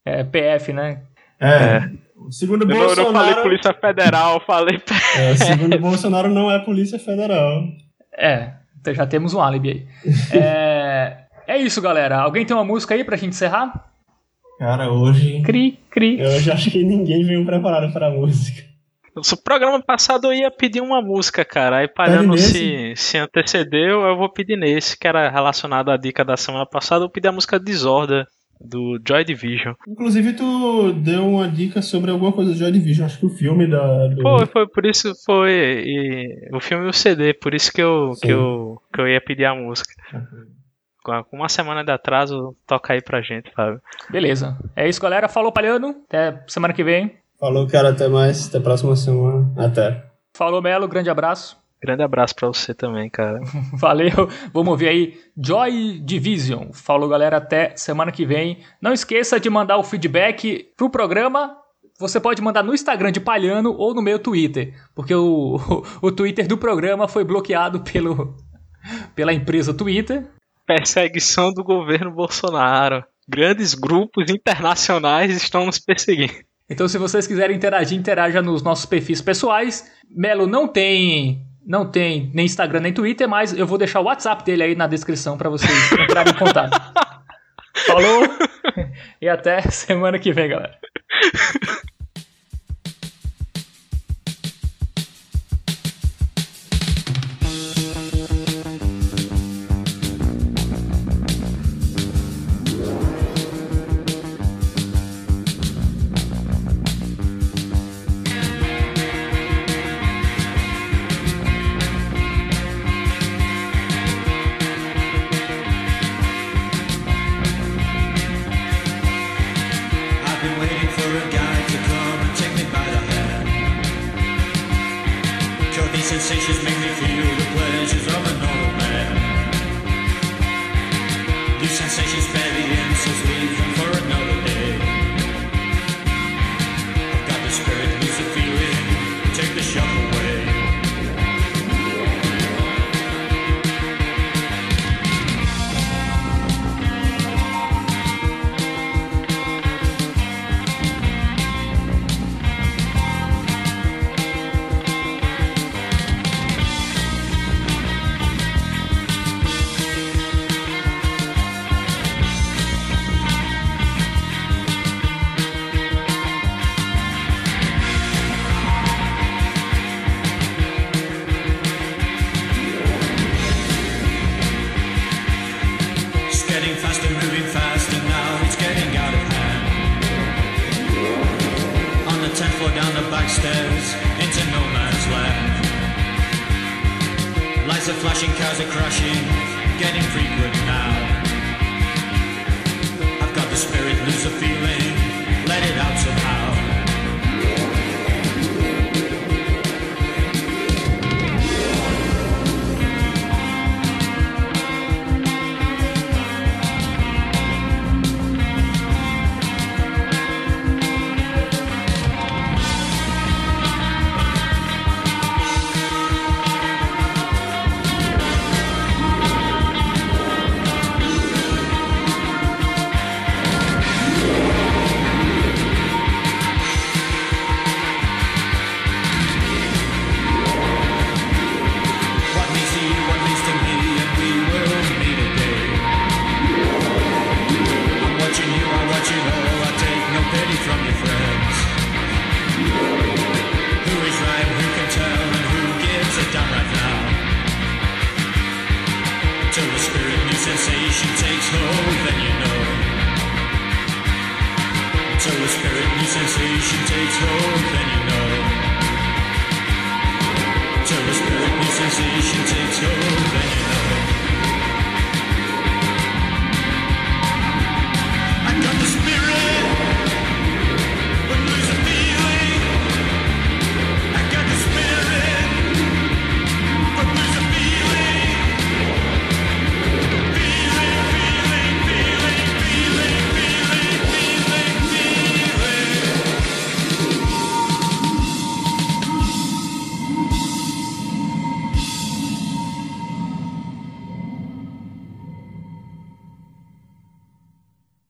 [0.05, 1.03] É PF, né?
[1.41, 1.49] É.
[1.49, 1.91] é.
[2.31, 3.01] Segundo eu Bolsonaro.
[3.01, 5.21] Eu não falei Polícia Federal, falei PF.
[5.21, 7.63] É, segundo Bolsonaro, não é Polícia Federal.
[8.17, 8.58] É.
[8.81, 9.87] Então já temos um álibi aí.
[10.39, 12.19] é, é isso, galera.
[12.19, 13.91] Alguém tem uma música aí pra gente encerrar?
[14.59, 15.41] Cara, hoje.
[15.43, 16.19] Cri, cri.
[16.21, 18.67] Eu já acho que ninguém veio preparado pra música.
[19.15, 21.79] No programa passado eu ia pedir uma música, cara.
[21.79, 26.37] Aí Palhano se, se antecedeu, eu vou pedir nesse, que era relacionado à dica da
[26.37, 27.05] semana passada.
[27.05, 28.27] Eu pedi a música Disorder
[28.61, 29.75] do Joy Division.
[29.87, 33.67] Inclusive, tu deu uma dica sobre alguma coisa do Joy Division, acho que o filme
[33.67, 34.09] da.
[34.09, 34.23] Do...
[34.23, 35.53] Foi, foi, por isso foi.
[35.87, 39.21] E, o filme e o CD, por isso que eu, que eu, que eu ia
[39.21, 39.91] pedir a música.
[40.13, 40.59] Uhum.
[41.31, 43.81] Com uma semana de atraso, toca aí pra gente, Fábio.
[44.11, 44.59] Beleza.
[44.77, 45.27] É isso, galera.
[45.27, 45.95] Falou, Palhano.
[46.07, 47.17] Até semana que vem.
[47.41, 47.91] Falou, cara.
[47.91, 48.49] Até mais.
[48.49, 49.51] Até a próxima semana.
[49.57, 50.05] Até.
[50.37, 50.87] Falou, Melo.
[50.87, 51.58] Grande abraço.
[51.81, 53.41] Grande abraço para você também, cara.
[53.75, 54.29] Valeu.
[54.53, 56.73] Vamos ver aí Joy Division.
[56.73, 57.37] Falou, galera.
[57.37, 58.59] Até semana que vem.
[58.83, 61.57] Não esqueça de mandar o feedback pro programa.
[62.01, 66.13] Você pode mandar no Instagram de Palhano ou no meu Twitter, porque o, o, o
[66.13, 68.37] Twitter do programa foi bloqueado pelo,
[69.15, 70.27] pela empresa Twitter.
[70.67, 73.05] Perseguição do governo Bolsonaro.
[73.29, 76.35] Grandes grupos internacionais estão nos perseguindo.
[76.71, 79.91] Então, se vocês quiserem interagir, interaja nos nossos perfis pessoais.
[80.11, 84.43] Melo não tem não tem nem Instagram nem Twitter, mas eu vou deixar o WhatsApp
[84.43, 86.81] dele aí na descrição para vocês entrarem em contato.
[87.87, 88.23] Falou
[89.21, 90.79] e até semana que vem, galera.